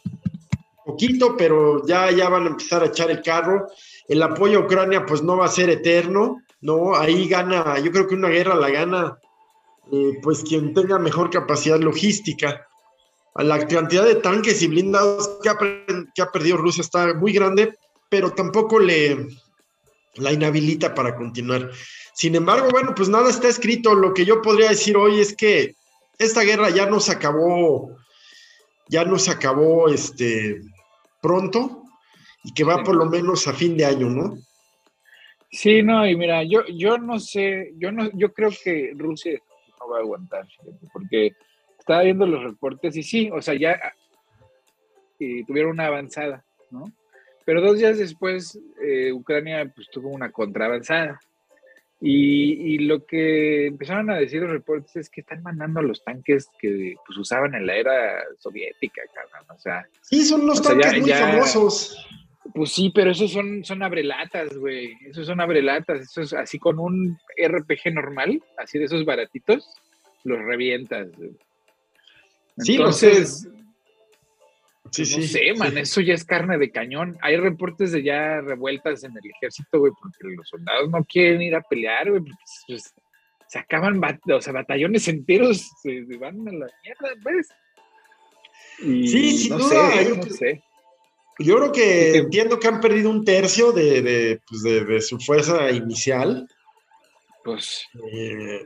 [0.92, 3.68] poquito, pero ya, ya van a empezar a echar el carro.
[4.08, 6.96] El apoyo a Ucrania, pues no va a ser eterno, ¿no?
[6.96, 9.18] Ahí gana, yo creo que una guerra la gana
[9.92, 12.68] eh, pues quien tenga mejor capacidad logística.
[13.34, 17.78] A la cantidad de tanques y blindados que ha, perdido Rusia está muy grande,
[18.10, 19.28] pero tampoco le
[20.16, 21.72] la inhabilita para continuar.
[22.14, 23.96] Sin embargo, bueno, pues nada está escrito.
[23.96, 25.76] Lo que yo podría decir hoy es que
[26.18, 27.96] esta guerra ya no se acabó,
[28.90, 30.62] ya no se acabó este,
[31.22, 31.84] pronto
[32.44, 34.36] y que va por lo menos a fin de año, ¿no?
[35.52, 39.38] Sí, no, y mira, yo, yo no sé, yo no, yo creo que Rusia
[39.80, 40.48] no va a aguantar,
[40.94, 41.34] porque
[41.78, 43.80] estaba viendo los reportes y sí, o sea, ya
[45.46, 46.86] tuvieron una avanzada, ¿no?
[47.46, 51.20] Pero dos días después, eh, Ucrania pues, tuvo una contraavanzada.
[52.04, 56.48] Y, y, lo que empezaron a decir los reportes es que están mandando los tanques
[56.60, 59.56] que pues, usaban en la era soviética, cabrón.
[59.56, 62.08] O sea, sí, son unos tanques muy famosos.
[62.56, 64.98] Pues sí, pero esos son, son abrelatas, güey.
[65.08, 66.02] Esos son abrelatas.
[66.02, 69.70] Eso es así con un RPG normal, así de esos baratitos,
[70.24, 71.08] los revientas.
[72.58, 73.50] Entonces, sí,
[74.92, 77.18] sí, no sé, man, eso ya es carne de cañón.
[77.22, 81.56] Hay reportes de ya revueltas en el ejército, güey, porque los soldados no quieren ir
[81.56, 82.24] a pelear, güey,
[82.68, 82.94] pues,
[83.48, 87.48] se acaban, o sea, batallones enteros se, van a la mierda, pues.
[88.80, 90.04] sí, sin duda.
[90.16, 90.64] no sé.
[91.40, 96.48] Yo creo que entiendo que han perdido un tercio de, pues, su fuerza inicial.
[97.44, 97.86] Pues.
[98.14, 98.66] Eh,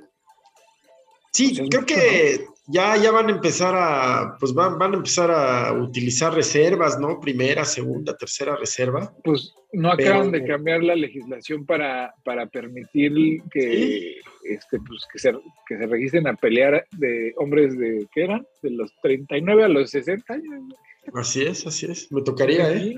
[1.31, 5.29] sí, pues creo que ya, ya van a empezar a, pues van, van a empezar
[5.31, 7.19] a utilizar reservas, ¿no?
[7.19, 9.13] Primera, segunda, tercera reserva.
[9.23, 15.33] Pues no acaban de cambiar la legislación para, para permitir que, este, pues, que, se,
[15.67, 18.45] que se registren a pelear de hombres de, ¿qué eran?
[18.63, 20.63] De los 39 a los 60 años.
[21.13, 22.11] Así es, así es.
[22.11, 22.95] Me tocaría, ¿eh?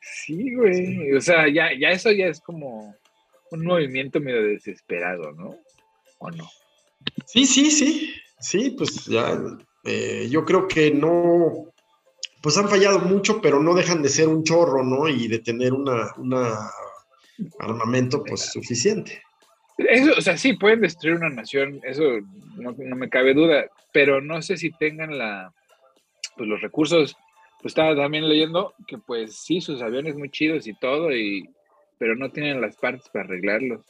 [0.00, 1.12] Sí, güey.
[1.12, 2.94] O sea, ya, ya eso ya es como
[3.50, 5.56] un movimiento medio desesperado, ¿no?
[6.18, 6.48] ¿O no?
[7.26, 8.14] Sí, sí, sí.
[8.38, 9.38] Sí, pues ya,
[9.84, 11.72] eh, yo creo que no,
[12.42, 15.08] pues han fallado mucho, pero no dejan de ser un chorro, ¿no?
[15.08, 16.70] Y de tener una, una
[17.58, 19.22] armamento, pues, suficiente.
[19.78, 22.02] Eso, o sea, sí, pueden destruir una nación, eso
[22.56, 25.52] no, me cabe duda, pero no sé si tengan la,
[26.36, 27.16] pues, los recursos.
[27.60, 31.48] Pues estaba también leyendo que, pues, sí, sus aviones muy chidos y todo, y,
[31.98, 33.84] pero no tienen las partes para arreglarlos,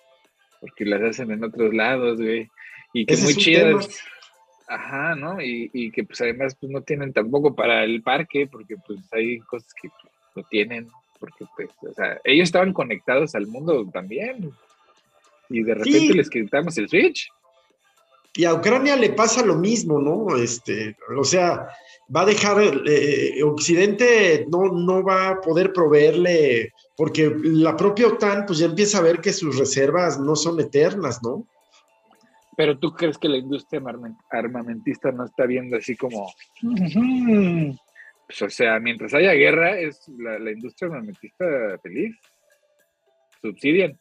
[0.60, 2.48] porque las hacen en otros lados, güey.
[2.92, 3.88] Y que muy chidas.
[4.68, 5.40] Ajá, ¿no?
[5.40, 9.38] Y, y, que pues además pues no tienen tampoco para el parque, porque pues hay
[9.40, 10.88] cosas que pues, no tienen,
[11.20, 14.50] porque pues, o sea, ellos estaban conectados al mundo también.
[15.48, 17.30] Y de repente les quitamos el switch.
[18.34, 20.36] Y a Ucrania le pasa lo mismo, ¿no?
[20.36, 21.68] Este, o sea,
[22.14, 28.44] va a dejar, eh, Occidente no, no va a poder proveerle, porque la propia OTAN
[28.46, 31.46] pues ya empieza a ver que sus reservas no son eternas, ¿no?
[32.56, 33.82] Pero tú crees que la industria
[34.30, 36.32] armamentista no está viendo así como,
[38.26, 41.44] pues, o sea, mientras haya guerra, es la, industria armamentista
[41.82, 42.16] feliz.
[43.42, 43.98] Subsidian.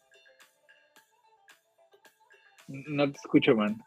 [2.67, 3.77] No te escucho, man.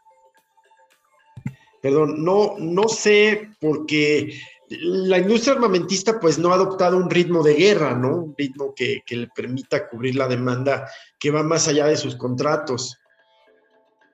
[1.81, 4.33] Perdón, no, no sé, porque
[4.69, 8.17] la industria armamentista pues no ha adoptado un ritmo de guerra, ¿no?
[8.17, 12.15] Un ritmo que, que le permita cubrir la demanda que va más allá de sus
[12.15, 12.98] contratos.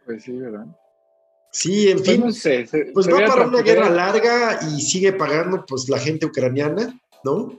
[0.05, 0.67] Pues sí, ¿verdad?
[1.51, 5.97] Sí, en pues fin, pues va para una guerra larga y sigue pagando pues la
[5.99, 7.57] gente ucraniana, ¿no?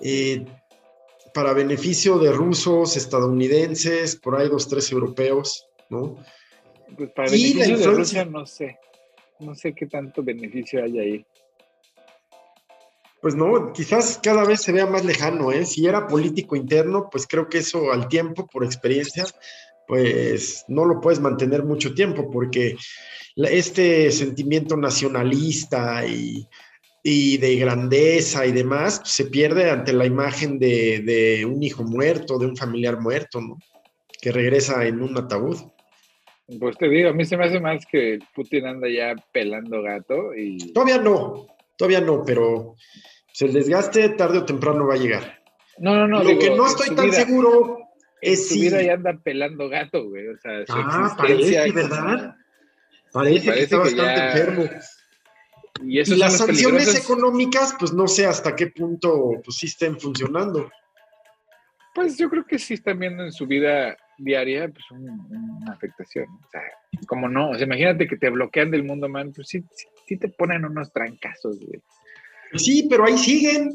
[0.00, 0.46] Eh,
[1.34, 6.16] para beneficio de rusos, estadounidenses, por ahí dos, tres europeos, ¿no?
[6.96, 8.78] Pues para beneficio de Rusia no sé,
[9.38, 11.26] no sé qué tanto beneficio hay ahí.
[13.20, 15.66] Pues no, quizás cada vez se vea más lejano, ¿eh?
[15.66, 19.26] Si era político interno, pues creo que eso al tiempo, por experiencia,
[19.90, 22.76] pues no lo puedes mantener mucho tiempo porque
[23.34, 26.46] este sentimiento nacionalista y,
[27.02, 32.56] de grandeza y demás se pierde ante la imagen de, un hijo muerto, de un
[32.56, 33.58] familiar muerto, ¿no?
[34.22, 35.56] Que regresa en un ataúd.
[36.60, 40.36] Pues te digo, a mí se me hace más que Putin anda ya pelando gato
[40.36, 40.72] y...
[40.72, 42.76] Todavía no, todavía no, pero
[43.40, 45.42] el desgaste tarde o temprano va a llegar.
[45.78, 46.22] No, no, no.
[46.22, 47.89] Lo que no estoy tan seguro
[48.20, 50.28] es su vida ya anda pelando gato, güey.
[50.28, 52.36] O sea, su ah, parece, ¿verdad?
[53.12, 54.64] Parece, que está bastante enfermo.
[55.82, 60.70] Y, las sanciones económicas, pues no sé hasta qué punto pues sí estén funcionando.
[61.94, 66.26] Pues yo creo que sí están viendo en su vida diaria pues una afectación.
[66.28, 66.62] O sea,
[67.06, 69.64] como no, o sea, imagínate que te bloquean del mundo, man, pues sí,
[70.06, 71.80] sí, te ponen unos trancazos, güey.
[72.54, 73.72] Sí, pero ahí siguen.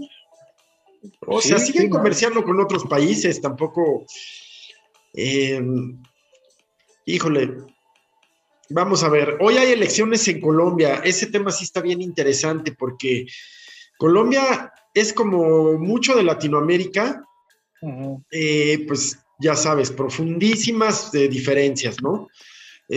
[1.28, 4.06] O sea, siguen comerciando con otros países, tampoco.
[5.14, 5.62] Eh,
[7.06, 7.58] híjole,
[8.70, 9.38] vamos a ver.
[9.40, 11.02] Hoy hay elecciones en Colombia.
[11.04, 13.26] Ese tema sí está bien interesante porque
[13.98, 17.24] Colombia es como mucho de Latinoamérica,
[18.32, 22.28] eh, pues ya sabes, profundísimas eh, diferencias, ¿no?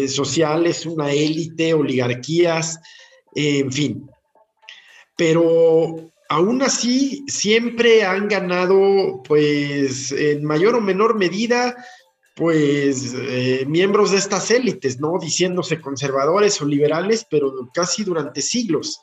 [0.07, 2.79] sociales, una élite, oligarquías,
[3.35, 4.11] en fin.
[5.17, 11.75] Pero aún así siempre han ganado, pues, en mayor o menor medida,
[12.37, 15.19] pues, eh, miembros de estas élites, ¿no?
[15.19, 19.01] Diciéndose conservadores o liberales, pero casi durante siglos.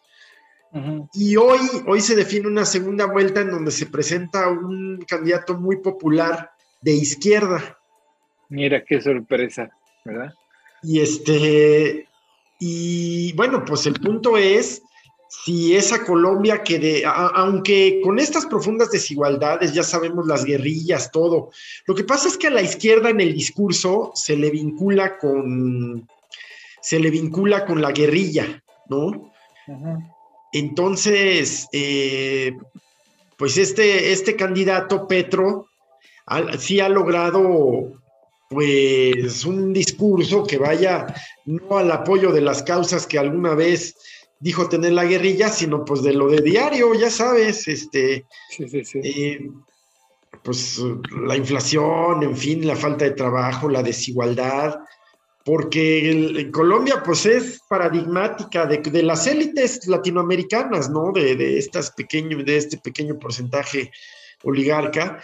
[1.13, 5.77] Y hoy, hoy se define una segunda vuelta en donde se presenta un candidato muy
[5.77, 6.51] popular
[6.81, 7.79] de izquierda.
[8.49, 9.69] Mira qué sorpresa,
[10.03, 10.33] ¿verdad?
[10.83, 12.09] Y este,
[12.59, 14.81] y bueno, pues el punto es
[15.43, 21.51] si esa Colombia que de, aunque con estas profundas desigualdades, ya sabemos las guerrillas, todo,
[21.85, 26.07] lo que pasa es que a la izquierda en el discurso se le vincula con,
[26.81, 29.31] se le vincula con la guerrilla, ¿no?
[30.53, 32.53] Entonces, eh,
[33.37, 35.67] pues este, este candidato, Petro,
[36.57, 38.01] sí ha logrado
[38.49, 41.07] pues un discurso que vaya
[41.45, 43.95] no al apoyo de las causas que alguna vez
[44.39, 48.83] dijo tener la guerrilla, sino pues de lo de diario, ya sabes, este, sí, sí,
[48.85, 48.99] sí.
[49.03, 49.49] Eh,
[50.43, 50.79] pues
[51.25, 54.79] la inflación, en fin, la falta de trabajo, la desigualdad,
[55.43, 61.11] porque en Colombia pues es paradigmática de, las élites latinoamericanas, ¿no?
[61.11, 63.91] De, estas de este pequeño porcentaje
[64.43, 65.19] oligarca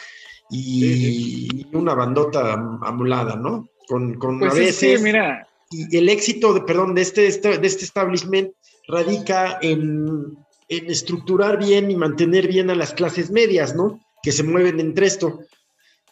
[0.49, 3.67] y una bandota amulada, ¿no?
[3.87, 5.01] Con, con pues a veces...
[5.01, 5.47] mira.
[5.73, 8.51] Y el éxito, de, perdón, de este, de este establishment
[8.87, 10.37] radica en,
[10.69, 13.99] en estructurar bien y mantener bien a las clases medias, ¿no?
[14.23, 15.41] Que se mueven entre esto.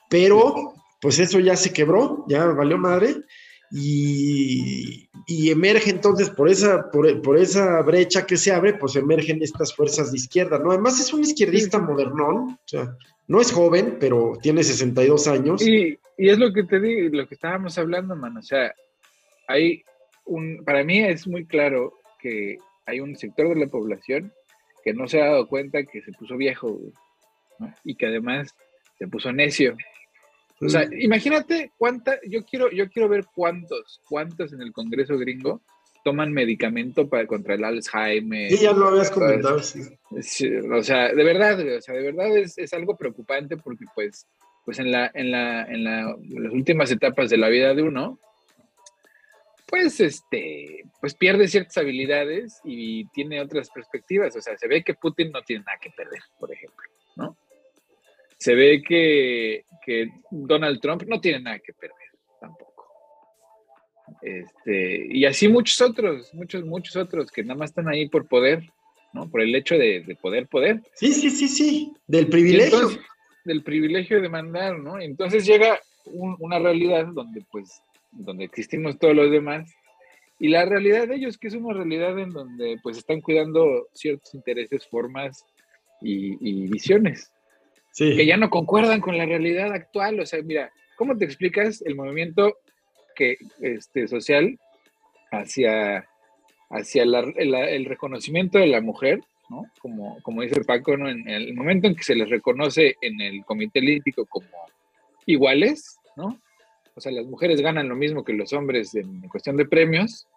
[0.09, 3.23] Pero, pues eso ya se quebró, ya valió madre
[3.71, 5.07] y,
[5.51, 10.17] emerge entonces por esa, por, esa brecha que se abre, pues emergen estas fuerzas de
[10.17, 10.71] izquierda, ¿no?
[10.71, 12.95] Además es un izquierdista modernón, o sea,
[13.27, 15.61] no es joven, pero tiene 62 años.
[15.61, 18.73] Y, y es lo que te digo, lo que estábamos hablando, man, o sea,
[19.47, 19.83] hay
[20.25, 24.33] un, para mí es muy claro que hay un sector de la población
[24.83, 26.79] que no se ha dado cuenta que se puso viejo,
[27.83, 28.55] y que además
[28.97, 29.75] se puso necio,
[30.61, 35.61] o sea, imagínate cuánta, yo quiero, yo quiero ver cuántos, cuántos en el Congreso gringo
[36.03, 38.51] toman medicamento para contra el Alzheimer.
[38.51, 39.81] Sí, ya lo habías comentado, sí.
[40.71, 44.27] O sea, de verdad, o sea, de verdad es, es, algo preocupante porque pues,
[44.65, 47.83] pues en la, en la, en la, en las últimas etapas de la vida de
[47.83, 48.19] uno,
[49.69, 54.35] pues este, pues pierde ciertas habilidades y tiene otras perspectivas.
[54.35, 57.37] O sea, se ve que Putin no tiene nada que perder, por ejemplo, ¿no?
[58.39, 59.65] se ve que,
[60.31, 61.97] Donald Trump no tiene nada que perder
[62.39, 62.87] tampoco.
[64.21, 68.63] Este, y así muchos otros, muchos, muchos otros que nada más están ahí por poder,
[69.13, 69.29] ¿no?
[69.29, 70.81] Por el hecho de, poder, poder.
[70.93, 72.89] Sí, sí, sí, sí, del privilegio.
[73.45, 75.01] del privilegio de mandar, ¿no?
[75.01, 77.81] Entonces llega una realidad donde, pues,
[78.11, 79.71] donde existimos todos los demás
[80.39, 84.33] y la realidad de ellos, que es una realidad en donde, pues, están cuidando ciertos
[84.33, 85.43] intereses, formas
[86.01, 87.31] y visiones
[87.97, 90.19] que ya no concuerdan con la realidad actual.
[90.19, 92.57] O sea, mira, ¿cómo te explicas el movimiento
[93.15, 94.57] que, este, social
[95.31, 96.07] hacia,
[96.69, 99.65] hacia el reconocimiento de la mujer, ¿no?
[99.81, 101.09] Como, como dice Paco, ¿no?
[101.09, 104.47] en el momento en que se les reconoce en el Comité Olímpico como
[105.25, 106.39] iguales, ¿no?
[106.99, 110.27] O sea, las mujeres ganan lo mismo que los hombres en cuestión de premios.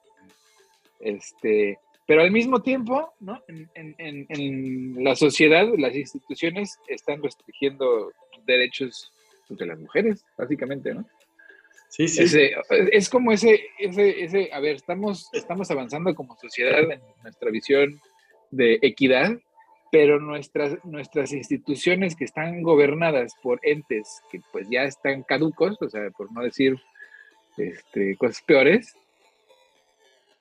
[1.00, 3.42] Este, pero al mismo tiempo, ¿no?
[3.48, 8.12] En, la sociedad, las instituciones están restringiendo
[8.46, 9.12] derechos
[9.48, 11.04] de las mujeres, básicamente, ¿no?
[11.88, 12.22] Sí, sí.
[12.92, 18.00] es como ese, ese, ese, a ver, estamos, estamos avanzando como sociedad en nuestra visión
[18.52, 19.36] de equidad,
[19.92, 25.88] pero nuestras, nuestras instituciones que están gobernadas por entes que pues ya están caducos, o
[25.90, 26.80] sea, por no decir
[27.58, 28.96] este, cosas peores,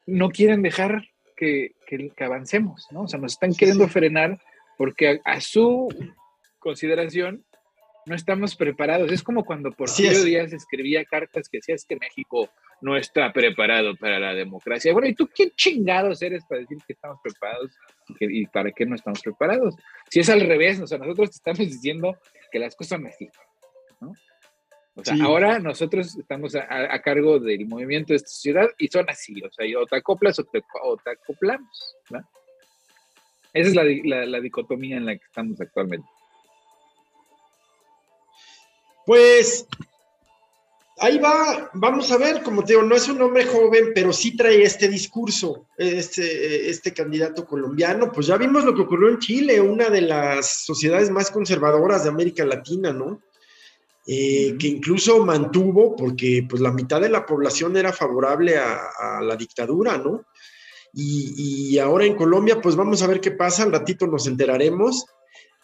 [0.06, 1.04] no quieren dejar
[1.36, 1.74] que,
[2.18, 3.02] avancemos, ¿no?
[3.02, 4.40] O sea, nos están queriendo frenar
[4.78, 5.90] porque a, su
[6.60, 7.44] consideración
[8.06, 9.12] no estamos preparados.
[9.12, 12.50] Es como cuando por sí Díaz escribía cartas que decías que México
[12.82, 14.92] no está preparado para la democracia.
[14.94, 17.72] Bueno, ¿y tú quién chingados eres para decir que estamos preparados
[18.20, 19.76] y, para qué no estamos preparados?
[20.10, 22.18] Si es al revés, o sea, nosotros te estamos diciendo
[22.52, 23.30] que las cosas así,
[24.00, 24.14] ¿no?
[24.94, 29.34] O sea, ahora nosotros estamos a, cargo del movimiento de esta sociedad y son así,
[29.42, 30.62] o sea, o te acoplas o te,
[31.10, 32.20] acoplamos, ¿no?
[33.54, 36.08] Esa es la, dicotomía en la que estamos actualmente.
[39.06, 39.68] Pues
[41.02, 44.38] ahí va, vamos a ver, como te digo, no es un hombre joven, pero sí
[44.38, 48.12] trae este discurso, este, este candidato colombiano.
[48.12, 52.10] Pues ya vimos lo que ocurrió en Chile, una de las sociedades más conservadoras de
[52.10, 53.20] América Latina, ¿no?
[54.06, 59.36] Eh, que incluso mantuvo, porque pues la mitad de la población era favorable a, la
[59.36, 60.26] dictadura, ¿no?
[60.94, 65.06] Y, ahora en Colombia, pues vamos a ver qué pasa, al ratito nos enteraremos.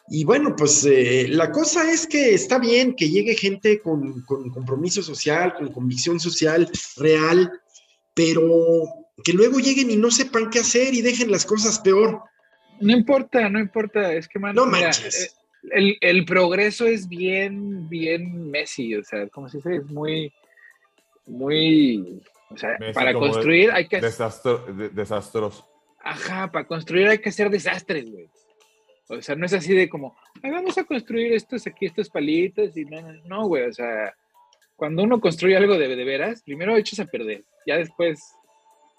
[0.10, 4.50] Y bueno, pues eh, la cosa es que está bien que llegue gente con, con
[4.50, 7.52] compromiso social, con convicción social real,
[8.14, 8.86] pero
[9.24, 12.22] que luego lleguen y no sepan qué hacer y dejen las cosas peor.
[12.80, 15.36] No importa, no importa, es que no manches.
[15.74, 20.32] Eh, el, progreso es bien, bien Messi, o sea, como si dice, es muy,
[21.26, 24.00] muy, o sea, para construir hay que...
[24.00, 25.68] Desastro, desastroso.
[26.04, 28.30] Ajá, para construir hay que hacer desastres, güey.
[29.10, 32.86] O sea, no es así de como, vamos a construir estos aquí, estos palitos y
[32.86, 34.14] no, no, güey, o sea,
[34.76, 38.20] cuando uno construye algo de, de veras, primero echas a perder, ya después,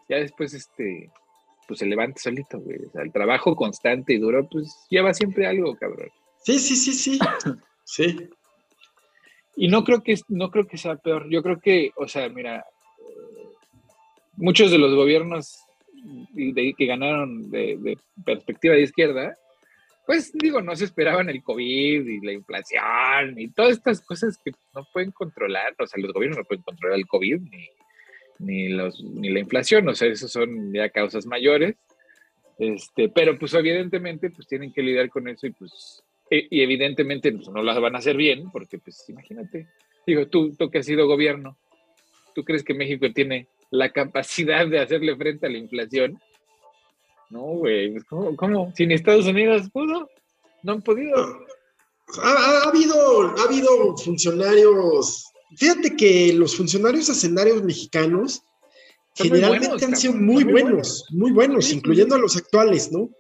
[0.09, 1.11] ya después, este,
[1.69, 2.79] pues se levanta solito, güey.
[2.87, 6.09] O sea, el trabajo constante y duro, pues lleva siempre algo, cabrón.
[6.43, 7.19] Sí, sí, sí, sí.
[7.91, 8.29] Sí.
[9.57, 11.27] Y no creo que no creo que sea peor.
[11.31, 12.63] Yo creo que, o sea, mira,
[14.37, 15.59] muchos de los gobiernos
[16.35, 17.97] que ganaron de,
[18.27, 19.35] perspectiva de izquierda,
[20.09, 24.53] pues digo, no se esperaban el COVID y la inflación y todas estas cosas que
[24.75, 25.75] no pueden controlar.
[25.79, 27.69] O sea, los gobiernos no pueden controlar el COVID ni,
[28.39, 31.77] ni, los, ni la inflación, o sea, esos son ya causas mayores.
[32.59, 37.51] Este, pero pues evidentemente pues tienen que lidiar con eso y pues y evidentemente pues,
[37.51, 39.67] no las van a hacer bien porque pues imagínate,
[40.07, 41.59] digo, tú, tú que has sido gobierno,
[42.35, 46.19] ¿tú crees que México tiene la capacidad de hacerle frente a la inflación?
[47.31, 48.73] No, güey, pues, ¿cómo, ¿cómo?
[48.77, 50.09] ¿Sin Estados Unidos pudo?
[50.63, 51.15] No han podido.
[52.23, 55.27] Ha, habido, ha habido funcionarios,
[55.57, 58.43] fíjate que los funcionarios hacendarios mexicanos
[59.15, 63.11] generalmente han sido muy buenos, muy buenos, incluyendo a los actuales, ¿no?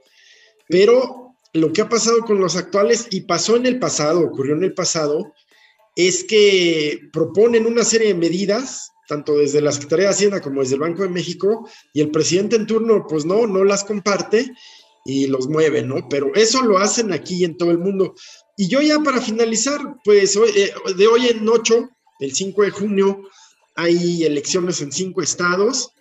[0.68, 4.64] Pero lo que ha pasado con los actuales, y pasó en el pasado, ocurrió en
[4.64, 5.34] el pasado,
[5.96, 10.74] es que proponen una serie de medidas, tanto desde la Secretaría de Hacienda como desde
[10.74, 14.52] el Banco de México, y el presidente en turno, pues no, no las comparte
[15.04, 16.09] y los mueve, ¿no?
[16.09, 18.14] Pero eso lo hacen aquí en todo el mundo.
[18.56, 21.88] Y yo ya para finalizar, pues eh, de hoy en 8,
[22.20, 23.22] el 5 de junio,
[23.74, 25.92] hay elecciones en cinco estados.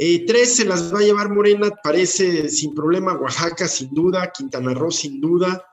[0.00, 4.74] Eh, tres se las va a llevar Morena, parece sin problema Oaxaca, sin duda, Quintana
[4.74, 5.64] Roo, sin duda.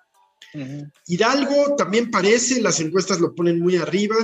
[1.07, 4.15] Hidalgo también parece, las encuestas lo ponen muy arriba.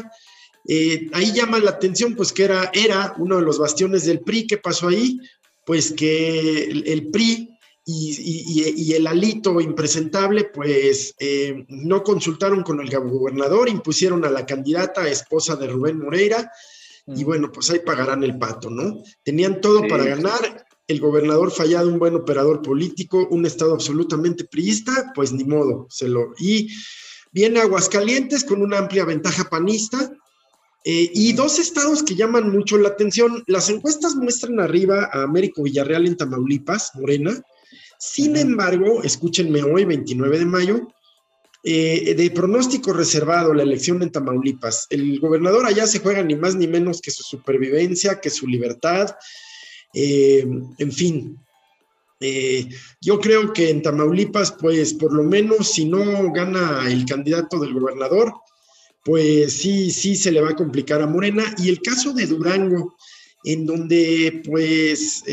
[0.67, 4.47] Eh, ahí llama la atención, pues que era, era uno de los bastiones del PRI.
[4.47, 5.19] ¿Qué pasó ahí?
[5.65, 7.49] Pues que el, PRI
[7.85, 15.07] y, el alito impresentable, pues eh, no consultaron con el gobernador, impusieron a la candidata
[15.07, 16.51] esposa de Rubén Moreira
[17.07, 19.01] y bueno, pues ahí pagarán el pato, ¿no?
[19.23, 25.11] Tenían todo para ganar, el gobernador fallado, un buen operador político, un estado absolutamente priista,
[25.15, 26.33] pues ni modo, se lo...
[26.37, 26.69] Y
[27.31, 30.13] viene Aguascalientes con una amplia ventaja panista,
[30.83, 33.43] eh, y dos estados que llaman mucho la atención.
[33.47, 37.41] Las encuestas muestran arriba a Américo Villarreal en Tamaulipas, Morena.
[37.99, 40.87] Sin embargo, escúchenme hoy, 29 de mayo,
[41.63, 44.87] eh, de pronóstico reservado la elección en Tamaulipas.
[44.89, 49.15] El gobernador allá se juega ni más ni menos que su supervivencia, que su libertad,
[49.93, 50.47] eh,
[50.77, 51.37] en fin.
[52.19, 52.67] Eh,
[53.01, 57.73] yo creo que en Tamaulipas, pues por lo menos si no gana el candidato del
[57.73, 58.33] gobernador,
[59.07, 61.55] pues sí, sí se le va a complicar a Morena.
[61.59, 62.97] Y el caso de Durango,
[63.45, 65.23] en donde pues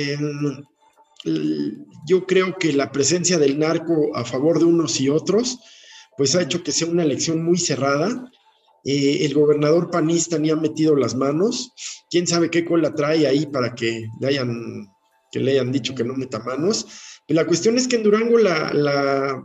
[2.07, 5.59] yo creo que la presencia del narco a favor de unos y otros,
[6.17, 8.31] pues ha hecho que sea una elección muy cerrada.
[8.85, 11.73] Eh, el gobernador panista ni ha metido las manos.
[12.09, 14.87] Quién sabe qué cola trae ahí para que le hayan,
[15.33, 16.87] que le hayan dicho que no meta manos.
[17.27, 19.43] Pero la cuestión es que en Durango la, la,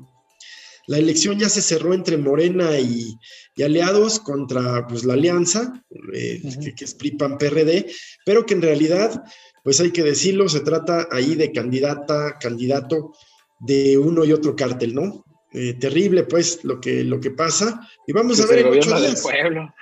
[0.97, 3.15] elección ya se cerró entre Morena y,
[3.63, 5.83] aliados contra pues, la alianza,
[6.13, 6.41] eh,
[6.75, 7.87] que, es PRI-PAN-PRD,
[8.25, 9.21] pero que en realidad,
[9.63, 13.13] pues hay que decirlo, se trata ahí de candidata, candidato
[13.59, 15.25] de uno y otro cártel, ¿no?
[15.51, 17.81] Eh, terrible, pues, lo que, lo que pasa.
[18.07, 19.73] Y vamos a ver el gobierno del pueblo.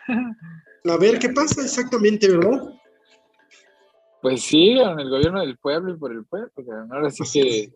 [0.90, 2.74] A ver qué pasa exactamente, ¿verdad?
[4.22, 6.52] Pues sí, en el gobierno del pueblo y por el pueblo.
[6.92, 7.72] Ahora sí que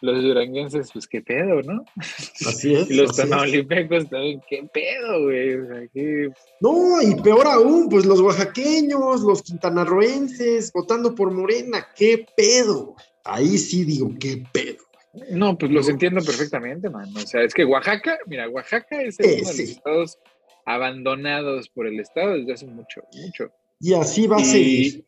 [0.00, 1.84] los duranguenses, pues qué pedo, ¿no?
[2.46, 2.90] Así es.
[2.90, 6.30] y los tamaulipecos también, qué pedo, güey.
[6.60, 12.96] No, y peor aún, pues los oaxaqueños, los quintanarroenses, votando por Morena, qué pedo.
[13.24, 14.84] Ahí sí digo, qué pedo.
[15.30, 17.08] No, pues los entiendo perfectamente, man.
[17.16, 20.18] O sea, es que Oaxaca, mira, Oaxaca es uno de los estados
[20.66, 23.52] abandonados por el Estado desde hace mucho, mucho.
[23.80, 25.04] Y así va a seguir.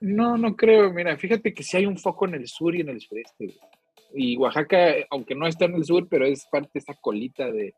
[0.00, 0.92] No, no creo.
[0.92, 3.54] Mira, fíjate que sí hay un foco en el sur y en el sureste.
[4.14, 7.74] Y Oaxaca, aunque no está en el sur, pero es parte de esa colita de,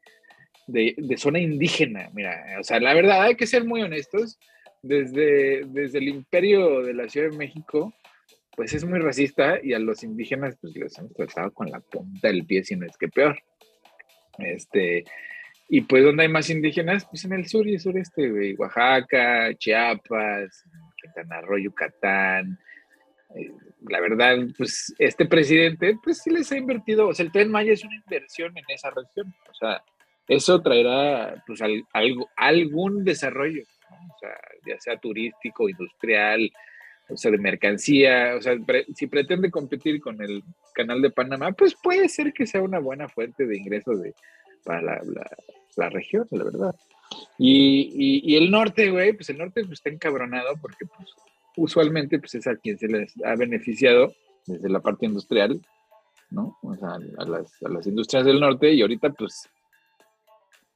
[0.67, 2.11] de, zona indígena.
[2.15, 4.39] Mira, o sea, la verdad, hay que ser muy honestos.
[4.83, 7.95] Desde, desde el imperio de la Ciudad de México,
[8.55, 12.29] pues es muy racista y a los indígenas pues los han tratado con la punta
[12.29, 13.39] del pie, si no es que peor.
[14.39, 15.05] Este,
[15.69, 20.65] y pues donde hay más indígenas, pues en el sur y el sureste, Oaxaca, Chiapas,
[21.01, 22.59] Quintana Roo, Yucatán.
[23.35, 23.51] Eh,
[23.89, 27.73] la verdad, pues este presidente, pues sí les ha invertido, o sea, el Tren Maya
[27.73, 29.83] es una inversión en esa región, o sea,
[30.29, 31.61] eso traerá pues
[31.93, 36.51] algo, algún desarrollo, o sea, ya sea turístico, industrial,
[37.09, 38.57] o sea, de mercancía, o sea,
[38.95, 43.09] si pretende competir con el canal de Panamá, pues puede ser que sea una buena
[43.09, 44.15] fuente de ingresos de,
[44.65, 45.01] para la,
[45.77, 46.75] la, región, la verdad.
[47.39, 51.11] Y, y, el norte, güey, pues el norte pues, está encabronado porque pues,
[51.57, 54.13] usualmente pues, es a quien se les ha beneficiado
[54.47, 55.61] desde la parte industrial,
[56.31, 56.59] ¿no?
[56.63, 59.49] O sea, a las, a las industrias del norte y ahorita pues,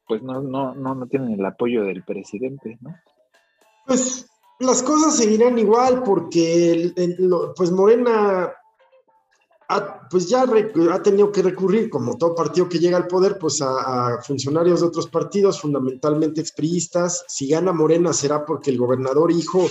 [0.07, 2.95] pues no, no, no, no tienen el apoyo del presidente, ¿no?
[3.85, 6.93] Pues las cosas seguirán igual porque
[7.55, 8.53] pues Morena
[10.09, 14.19] pues ya ha tenido que recurrir, como todo partido que llega al poder, pues a,
[14.23, 17.23] funcionarios de otros partidos, fundamentalmente expriistas.
[17.27, 19.69] Si gana Morena será porque el gobernador hijo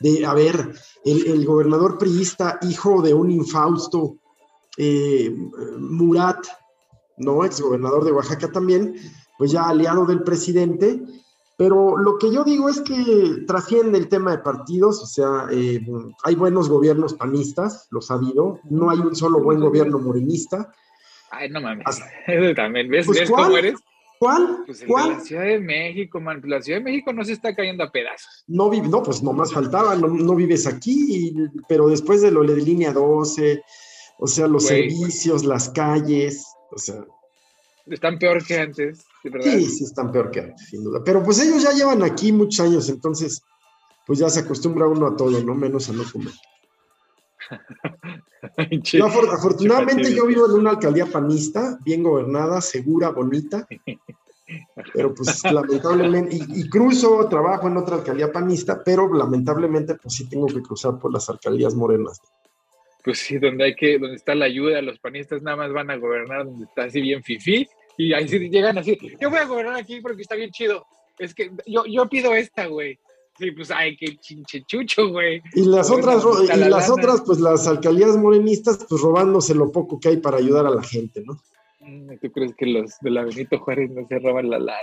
[0.00, 0.72] de, a ver,
[1.04, 4.16] el, gobernador priista, hijo de un infausto,
[4.76, 5.34] eh,
[5.78, 6.44] Murat,
[7.18, 7.44] ¿no?
[7.44, 8.96] Ex gobernador de Oaxaca también,
[9.38, 11.00] pues ya aliado del presidente,
[11.56, 15.80] pero lo que yo digo es que trasciende el tema de partidos, o sea, eh,
[16.24, 20.72] hay buenos gobiernos panistas, los ha habido, no hay un solo buen gobierno morenista.
[21.30, 21.86] Ay, no mames,
[22.26, 23.80] eso también, ¿ves, pues, cómo eres?
[24.24, 24.62] ¿Cuál?
[24.64, 25.08] Pues el ¿Cuál?
[25.08, 26.40] De la Ciudad de México, man.
[26.46, 28.42] La Ciudad de México no se está cayendo a pedazos.
[28.46, 31.34] No, vive, no pues nomás faltaba, no, no vives aquí,
[31.68, 33.62] pero después de lo de línea 12,
[34.18, 37.04] o sea, los servicios, las calles, o sea.
[37.84, 39.04] Están peor que antes.
[39.42, 41.02] Sí, sí, están peor que antes, sin duda.
[41.04, 43.42] Pero pues ellos ya llevan aquí muchos años, entonces,
[44.06, 45.54] pues ya se acostumbra uno a todo, ¿no?
[45.54, 46.32] Menos a no comer.
[49.02, 53.66] Afortunadamente yo vivo en una alcaldía panista, bien gobernada, segura, bonita.
[54.92, 60.46] Pero pues lamentablemente, y, cruzo, trabajo en otra alcaldía panista, pero lamentablemente pues sí tengo
[60.46, 62.20] que cruzar por las alcaldías morenas.
[63.02, 65.96] Pues sí, donde hay que, donde está la ayuda, los panistas nada más van a
[65.96, 67.66] gobernar donde está así bien fifí
[67.96, 70.86] y ahí sí llegan así, yo voy a gobernar aquí porque está bien chido.
[71.18, 72.98] Es que yo, yo pido esta, güey.
[73.38, 75.42] Sí, pues ay, qué chinchechucho, güey.
[75.54, 80.10] Y las otras, y las otras, pues las alcaldías morenistas, pues robándose lo poco que
[80.10, 81.40] hay para ayudar a la gente, ¿no?
[81.80, 84.80] Mm, ¿Tú crees que los de la Benito Juárez no se roban la lana?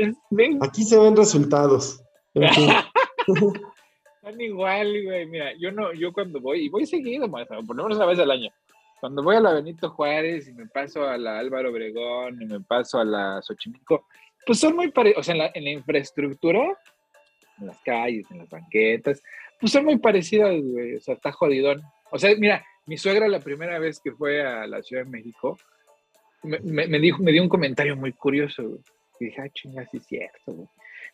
[0.00, 2.02] Ay, Aquí se ven resultados.
[2.34, 5.26] Están igual, güey.
[5.26, 8.18] Mira, yo no, yo cuando voy, y voy seguido, más, por lo menos una vez
[8.18, 8.50] al año
[9.00, 12.60] cuando voy a la Benito Juárez y me paso a la Álvaro Obregón y me
[12.60, 14.06] paso a la Xochimilco,
[14.46, 16.78] pues son muy parecidos, o sea, en la, infraestructura,
[17.60, 19.22] en las calles, en las banquetas,
[19.60, 21.82] pues son muy parecidas, güey, o sea, está jodidón.
[22.10, 25.58] O sea, mira, mi suegra la primera vez que fue a la Ciudad de México,
[26.42, 28.80] me, dijo, me dio un comentario muy curioso, güey.
[29.20, 30.68] Y dije, ah, chinga, sí es cierto, güey.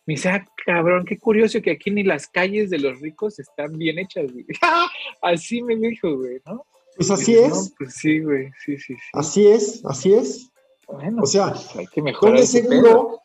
[0.05, 3.77] Me dice, ah, cabrón, qué curioso que aquí ni las calles de los ricos están
[3.77, 4.45] bien hechas, güey.
[5.21, 6.65] Así me dijo, güey, ¿no?
[6.95, 7.75] Pues así es.
[7.77, 9.09] pues sí, güey, sí, sí, sí.
[9.13, 10.49] Así es, así es.
[10.87, 12.37] Bueno, o sea, pues hay que mejorar.
[12.37, 13.21] ¿dónde seguro?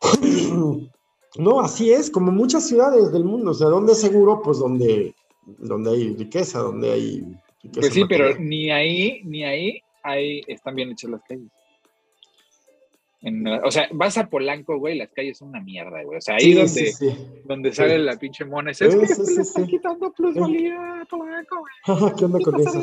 [1.38, 3.50] no, así es, como muchas ciudades del mundo.
[3.50, 4.40] O sea, ¿dónde seguro?
[4.42, 5.14] Pues donde,
[5.46, 7.20] donde hay riqueza, donde hay
[7.62, 7.80] riqueza.
[7.80, 11.50] Pues sí, pero ni ahí, ni ahí, ahí están bien hechas las calles
[13.64, 16.18] o sea, vas a Polanco, güey, las calles son una mierda, güey.
[16.18, 16.92] O sea, ahí donde,
[17.44, 18.70] donde sale la pinche mona.
[18.70, 22.12] Es, que le están quitando plusvalía a Polanco, güey.
[22.16, 22.80] ¿Qué onda con eso?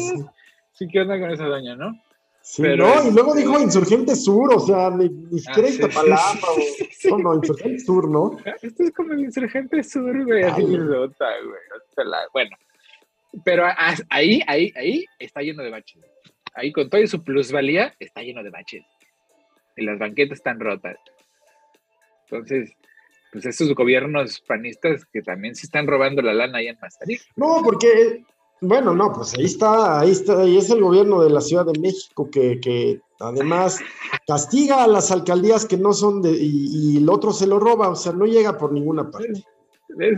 [0.74, 0.88] Sí.
[0.92, 1.94] ¿qué onda con esa doña, no?
[2.46, 6.42] Sí, no, y luego dijo Insurgente Sur, o sea, ni, ni ah, siquiera esta palabra,
[7.10, 8.38] No, no, Insurgente Sur, ¿no?
[8.62, 10.80] Esto es como el Insurgente Sur, güey, así güey.
[12.34, 12.58] Bueno,
[13.46, 13.66] pero
[14.10, 16.04] ahí, ahí, ahí está lleno de baches.
[16.54, 18.86] Ahí con toda su plusvalía está lleno de baches
[19.78, 20.98] y las banquetas están rotas.
[22.26, 22.74] Entonces,
[23.32, 27.22] pues esos gobiernos panistas que también se están robando la lana ahí en Mazarik.
[27.38, 28.24] No, porque,
[28.62, 31.80] bueno, no, pues ahí está, ahí está, ahí es el gobierno de la Ciudad de
[31.80, 33.80] México que, que además
[34.26, 37.96] castiga a las alcaldías que no son de, y, el otro se lo roba, o
[37.96, 39.44] sea, no llega por ninguna parte.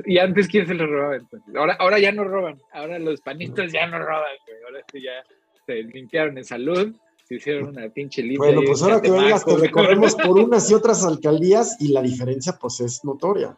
[0.06, 1.56] Y antes, ¿quién se lo robaba entonces?
[1.56, 4.24] Ahora, ahora ya no roban, ahora los panistas ya no roban,
[4.66, 5.24] ahora sí ya
[5.66, 8.38] se limpiaron en salud se hicieron una pinche limpia.
[8.38, 12.54] Bueno, pues ahora que vengas te recorremos por unas y otras alcaldías y la diferencia
[12.60, 13.58] pues es notoria.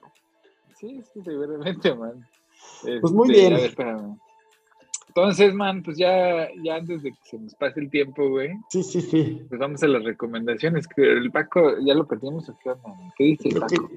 [0.79, 2.25] Sí, sí, seguramente, man.
[2.81, 3.53] Pues muy este, bien.
[3.53, 4.17] A ver, espérame.
[5.17, 8.51] Entonces, man, pues ya, ya antes de que se nos pase el tiempo, güey.
[8.69, 9.41] Sí, sí, sí.
[9.49, 10.87] Pues vamos a las recomendaciones.
[10.87, 12.69] Que el Paco, ¿ya lo perdimos o qué
[13.17, 13.89] ¿Qué dice el Paco?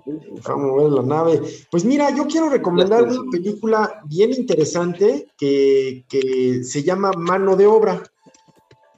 [0.48, 1.42] Vamos a ver la nave.
[1.70, 7.66] Pues mira, yo quiero recomendar una película bien interesante que, que se llama Mano de
[7.66, 8.02] Obra.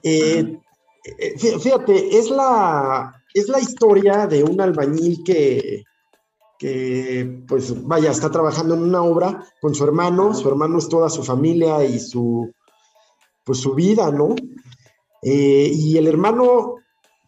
[0.01, 0.59] Eh,
[1.03, 5.83] eh, fíjate, es la, es la historia de un albañil que,
[7.47, 11.23] pues vaya, está trabajando en una obra con su hermano, su hermano es toda su
[11.23, 12.51] familia y su,
[13.43, 14.35] pues su vida, ¿no?
[15.21, 16.75] Eh, y el hermano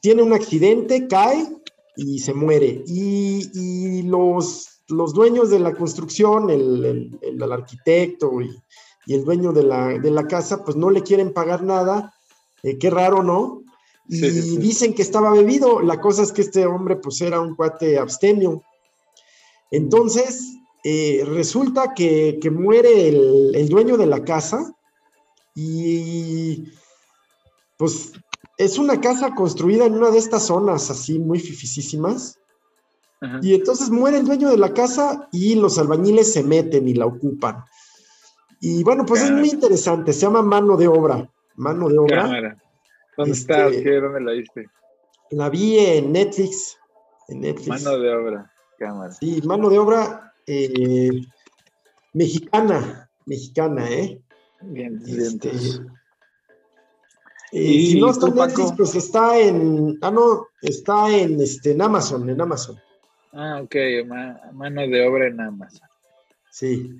[0.01, 1.47] tiene un accidente, cae
[1.95, 2.83] y se muere.
[2.87, 8.55] Y, los, los, dueños de la construcción, el, el, arquitecto y,
[9.07, 12.13] y, el dueño de la, de la casa, pues no le quieren pagar nada.
[12.63, 13.61] Eh, qué raro, ¿no?
[14.07, 15.81] y dicen que estaba bebido.
[15.81, 18.63] La cosa es que este hombre pues era un cuate abstemio.
[19.71, 24.71] Entonces, eh, resulta que, muere el, dueño de la casa
[25.55, 26.65] y
[27.77, 28.13] pues
[28.57, 32.39] es una casa construida en una de estas zonas así muy fificísimas.
[33.41, 37.07] Y entonces muere el dueño de la casa y los albañiles se meten y la
[37.07, 37.63] ocupan.
[38.59, 41.27] Y bueno, pues es muy interesante, se llama mano de obra.
[41.55, 42.57] Mano de obra.
[43.17, 43.67] ¿Dónde está?
[43.67, 44.69] Este, ¿Dónde la viste?
[45.31, 46.77] La vi en Netflix.
[47.27, 47.83] En Netflix.
[47.83, 49.11] Mano de obra, cámara.
[49.11, 50.33] Sí, mano de obra.
[50.47, 51.21] Eh,
[52.13, 54.21] Mexicana, mexicana, ¿eh?
[54.61, 55.51] Bien, este,
[57.51, 59.97] y si no está en Netflix, pues está en.
[60.01, 62.77] Ah, no, está en, este, en Amazon, en Amazon.
[63.33, 63.75] Ah, ok,
[64.53, 65.87] mano de obra en Amazon.
[66.51, 66.97] Sí.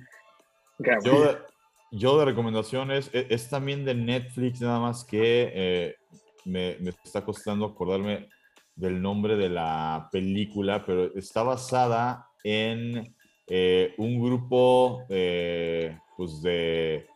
[1.91, 5.95] Yo de, recomendaciones, e, es, también de Netflix, nada más que eh,
[6.43, 8.27] me, me, está costando acordarme
[8.75, 13.15] del nombre de la película, pero está basada en
[13.47, 17.07] eh, un grupo eh, pues de,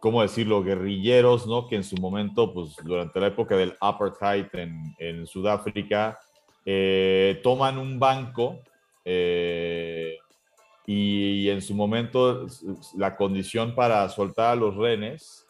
[0.00, 1.66] ¿cómo decirlo?, guerrilleros, ¿no?
[1.66, 6.18] Que en su momento, pues durante la época del apartheid en, en Sudáfrica,
[7.42, 8.60] toman un banco
[10.86, 12.46] y en su momento
[12.96, 15.46] la condición para soltar a los renes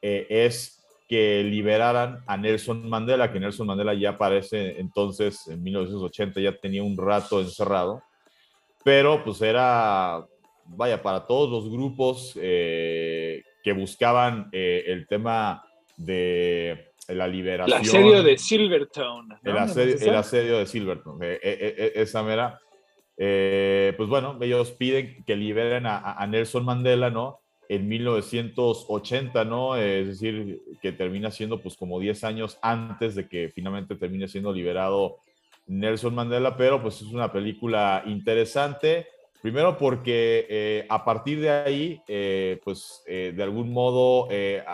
[0.00, 0.81] eh, es
[1.12, 6.82] que liberaran a Nelson Mandela, que Nelson Mandela ya aparece entonces en 1980, ya tenía
[6.82, 8.02] un rato encerrado,
[8.82, 10.26] pero pues era,
[10.64, 15.62] vaya, para todos los grupos eh, que buscaban eh, el tema
[15.98, 17.78] de la liberación.
[17.78, 19.28] El asedio de Silvertown.
[19.44, 22.58] El, asedio, el, asedio, de Silvertown, esa mera
[23.18, 27.41] eh, pues bueno, ellos piden que liberen a, Nelson Mandela, ¿no?
[27.74, 29.76] En 1980, ¿no?
[29.76, 34.52] es decir, que termina siendo pues como 10 años antes de que finalmente termine siendo
[34.52, 35.16] liberado
[35.68, 39.06] Nelson Mandela, pero pues es una película interesante.
[39.40, 44.28] Primero porque eh, a partir de ahí, eh, pues de algún modo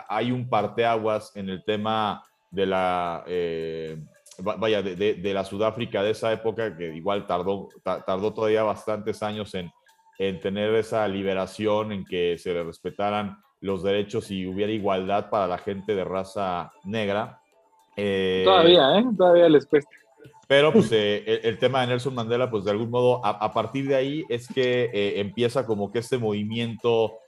[0.08, 3.24] hay un parteaguas en el tema de la
[4.42, 9.70] vaya, de, la Sudáfrica de esa época, que igual tardó, tardó todavía bastantes años en,
[10.18, 15.46] en tener esa liberación, en que se le respetaran los derechos y hubiera igualdad para
[15.46, 17.40] la gente de raza negra.
[17.96, 19.04] Eh, todavía, ¿eh?
[19.16, 19.90] Todavía les cuesta.
[20.46, 23.94] Pero pues eh, el, tema de Nelson Mandela, pues de algún modo, a, partir de
[23.94, 27.18] ahí es que eh, empieza como que este movimiento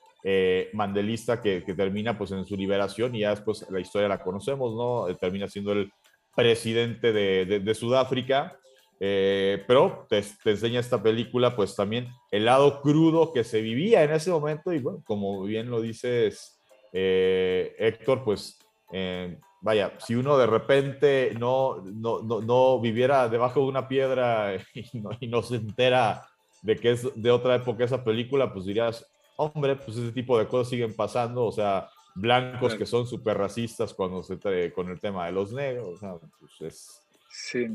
[0.75, 4.75] mandelista que, que, termina pues en su liberación y ya después la historia la conocemos,
[4.75, 5.15] ¿no?
[5.17, 5.91] termina siendo el,
[6.35, 8.57] presidente de, Sudáfrica.
[9.03, 14.13] Eh, pero te, enseña esta película, pues también el lado crudo que se vivía en
[14.13, 14.73] ese momento.
[14.73, 16.61] Y bueno, como bien lo dices,
[16.93, 18.59] eh, Héctor, pues
[18.93, 24.55] eh, vaya, si uno de repente no, no, no, viviera debajo de una piedra
[25.21, 26.27] y no, se entera
[26.61, 30.47] de que es de otra época esa película, pues dirías, hombre, pues ese tipo de
[30.47, 31.47] cosas siguen pasando.
[31.47, 34.39] O sea, blancos que son súper racistas cuando se
[34.75, 36.01] con el tema de los negros.
[36.39, 37.10] pues es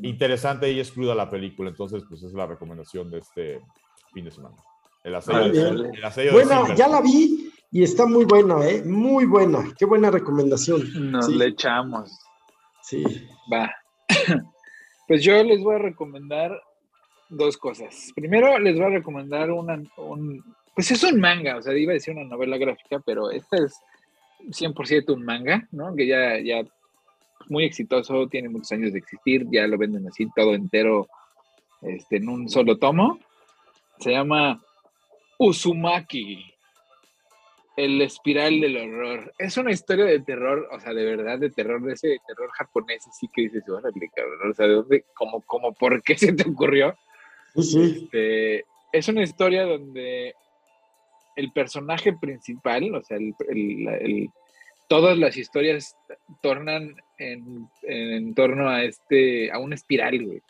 [0.02, 3.62] interesante y es cruda la película, entonces pues es la recomendación de este
[4.14, 4.56] fin de semana.
[5.04, 8.84] El asedio, bueno, ya la vi y está muy buena, ¿eh?
[8.84, 9.64] Muy buena.
[9.78, 11.12] Qué buena recomendación.
[11.12, 12.12] Nos le echamos.
[12.82, 13.04] Sí.
[13.52, 13.72] Va.
[15.08, 16.60] Pues yo les voy a recomendar
[17.30, 18.12] dos cosas.
[18.16, 21.94] Primero les voy a recomendar una, un, pues es un manga, o sea, iba a
[21.94, 23.76] decir una novela gráfica, pero esta es
[24.48, 25.96] 100% un manga, ¿no?
[25.96, 26.66] Que ya, ya
[27.50, 31.08] muy exitoso, tiene muchos años de existir, ya lo venden así todo entero
[31.82, 33.20] este, en un solo tomo.
[34.00, 34.62] Se llama
[35.38, 36.44] Uzumaki,
[37.78, 39.34] el espiral del horror.
[39.38, 43.06] Es una historia de terror, o sea, de verdad, de terror, de ese terror japonés,
[43.08, 46.50] así que dices, órale, cabrón, o sea, ¿de dónde, cómo, cómo, por qué se te
[46.50, 46.96] ocurrió?
[47.56, 50.34] Este, es una historia donde
[51.36, 54.30] el personaje principal, o sea, el,
[54.88, 55.96] todas las historias
[56.42, 60.42] tornan en, torno a este, a una espiral, güey.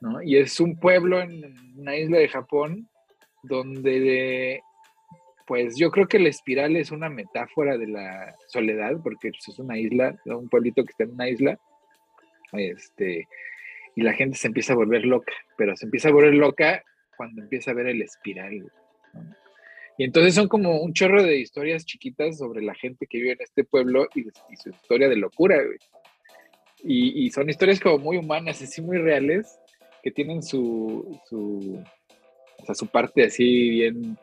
[0.00, 0.22] ¿no?
[0.22, 2.88] Y es un pueblo en una isla de Japón
[3.44, 4.62] donde,
[5.46, 9.58] pues yo creo que la espiral es una metáfora de la soledad, porque pues, es
[9.58, 11.58] una isla, un pueblito que está en una isla,
[12.52, 13.28] este,
[13.94, 16.82] y la gente se empieza a volver loca, pero se empieza a volver loca
[17.16, 18.70] cuando empieza a ver el espiral.
[19.14, 19.41] ¿no?
[19.98, 23.42] Y entonces son como un chorro de historias chiquitas sobre la gente que vive en
[23.42, 24.24] este pueblo y,
[24.56, 25.58] su historia de locura,
[26.82, 29.58] Y, son historias como muy humanas, así muy reales,
[30.02, 31.82] que tienen su, su,
[32.74, 34.18] su parte así bien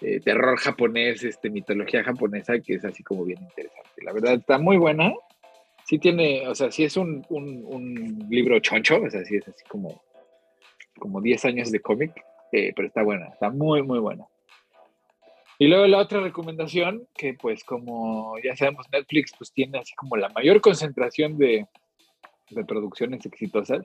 [0.00, 4.02] eh, terror japonés, este, mitología japonesa, que es así como bien interesante.
[4.02, 5.14] La verdad, está muy buena.
[5.86, 9.64] Sí tiene, o sea, sí es un, un, libro choncho, o sea, sí es así
[9.68, 10.02] como,
[10.98, 12.12] como 10 años de cómic,
[12.52, 14.26] eh, pero está buena, está muy, muy buena.
[15.58, 20.16] Y luego la otra recomendación, que pues como ya sabemos, Netflix pues tiene así como
[20.16, 21.66] la mayor concentración de,
[22.50, 23.84] de producciones exitosas.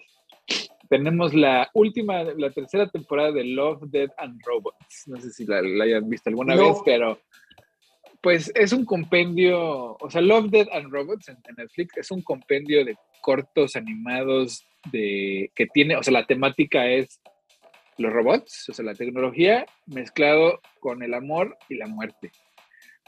[0.89, 5.03] Tenemos la última, la tercera temporada de Love, Dead and Robots.
[5.05, 7.19] No sé si la, hayan visto alguna vez, pero
[8.21, 12.83] pues es un compendio, o sea, Love, Dead and Robots en, Netflix es un compendio
[12.83, 17.21] de cortos animados de que tiene, o sea, la temática es
[17.99, 22.31] los robots, o sea, la tecnología mezclado con el amor y la muerte.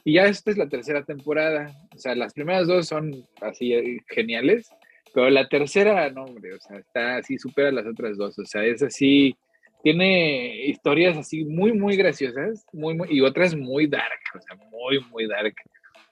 [0.04, 1.72] Y ya esta es la tercera temporada.
[1.96, 4.70] O sea, las primeras dos son así eh, geniales,
[5.14, 8.38] pero la tercera, no, hombre, o sea, está así, supera las otras dos.
[8.40, 9.36] O sea, es así,
[9.84, 15.00] tiene historias así muy, muy graciosas, muy, muy, y otras muy dark, o sea, muy,
[15.10, 15.56] muy dark.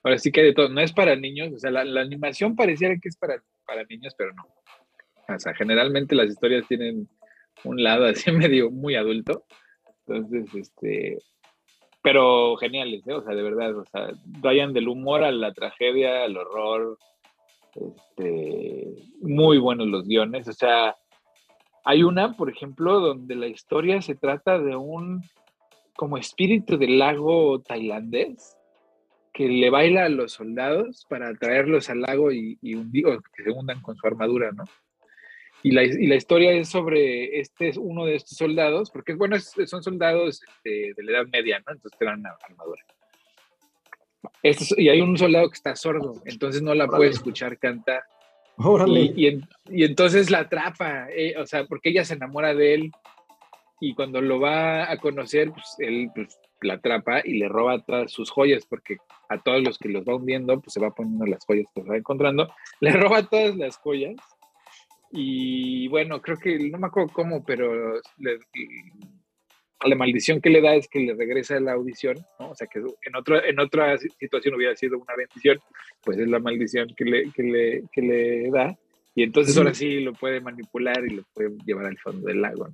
[0.03, 2.95] Ahora sí que de todo, no es para niños, o sea, la, la animación pareciera
[3.01, 4.43] que es para, para niños, pero no.
[5.35, 7.07] O sea, generalmente las historias tienen
[7.63, 9.45] un lado así medio muy adulto.
[10.07, 11.17] Entonces, este,
[12.01, 13.13] pero geniales, ¿eh?
[13.13, 16.97] o sea, de verdad, o sea, vayan del humor a la tragedia, al horror,
[17.75, 18.87] este,
[19.21, 20.95] muy buenos los guiones, o sea,
[21.85, 25.23] hay una, por ejemplo, donde la historia se trata de un
[25.95, 28.55] como espíritu del lago tailandés
[29.33, 33.81] que le baila a los soldados para traerlos al lago y, y que se hundan
[33.81, 34.63] con su armadura, ¿no?
[35.61, 39.83] Y la, y la, historia es sobre este, uno de estos soldados, porque bueno, son
[39.83, 41.73] soldados este, de la Edad Media, ¿no?
[41.73, 42.81] Entonces una armadura.
[44.41, 48.03] Este, y hay un soldado que está sordo, entonces no la puede escuchar cantar.
[48.87, 52.91] Y, y, y, entonces la atrapa, eh, o sea, porque ella se enamora de él
[53.79, 58.11] y cuando lo va a conocer, pues él pues, la atrapa y le roba todas
[58.11, 58.97] sus joyas, porque
[59.29, 61.95] a todos los que los va hundiendo, pues se va poniendo las joyas que va
[61.95, 64.15] encontrando, le roba todas las joyas
[65.11, 67.99] y bueno, creo que no me acuerdo cómo, pero
[69.87, 72.51] la maldición que le da es que le regresa la audición, ¿no?
[72.51, 75.59] O sea, que en, otro, en otra situación hubiera sido una bendición,
[76.03, 78.77] pues es la maldición que le, que le, que le da.
[79.15, 82.69] Y entonces ahora sí lo puede manipular y lo puede llevar al fondo del lago.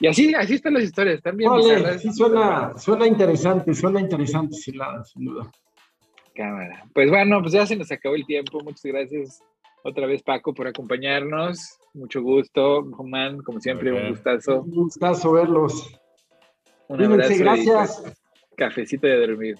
[0.00, 1.50] Y así, así están las historias, también.
[1.98, 4.74] sí, suena, suena interesante, suena interesante, sin,
[5.04, 5.50] sin duda.
[6.34, 6.82] Cámara.
[6.92, 8.58] Pues bueno, pues ya se nos acabó el tiempo.
[8.64, 9.40] Muchas gracias
[9.84, 11.78] otra vez, Paco, por acompañarnos.
[11.92, 14.62] Mucho gusto, Román, como siempre, un gustazo.
[14.62, 16.00] Un gustazo verlos.
[16.88, 17.34] Un abrazo.
[17.38, 18.02] gracias.
[18.56, 19.58] cafecito de dormir.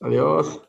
[0.00, 0.60] Adiós.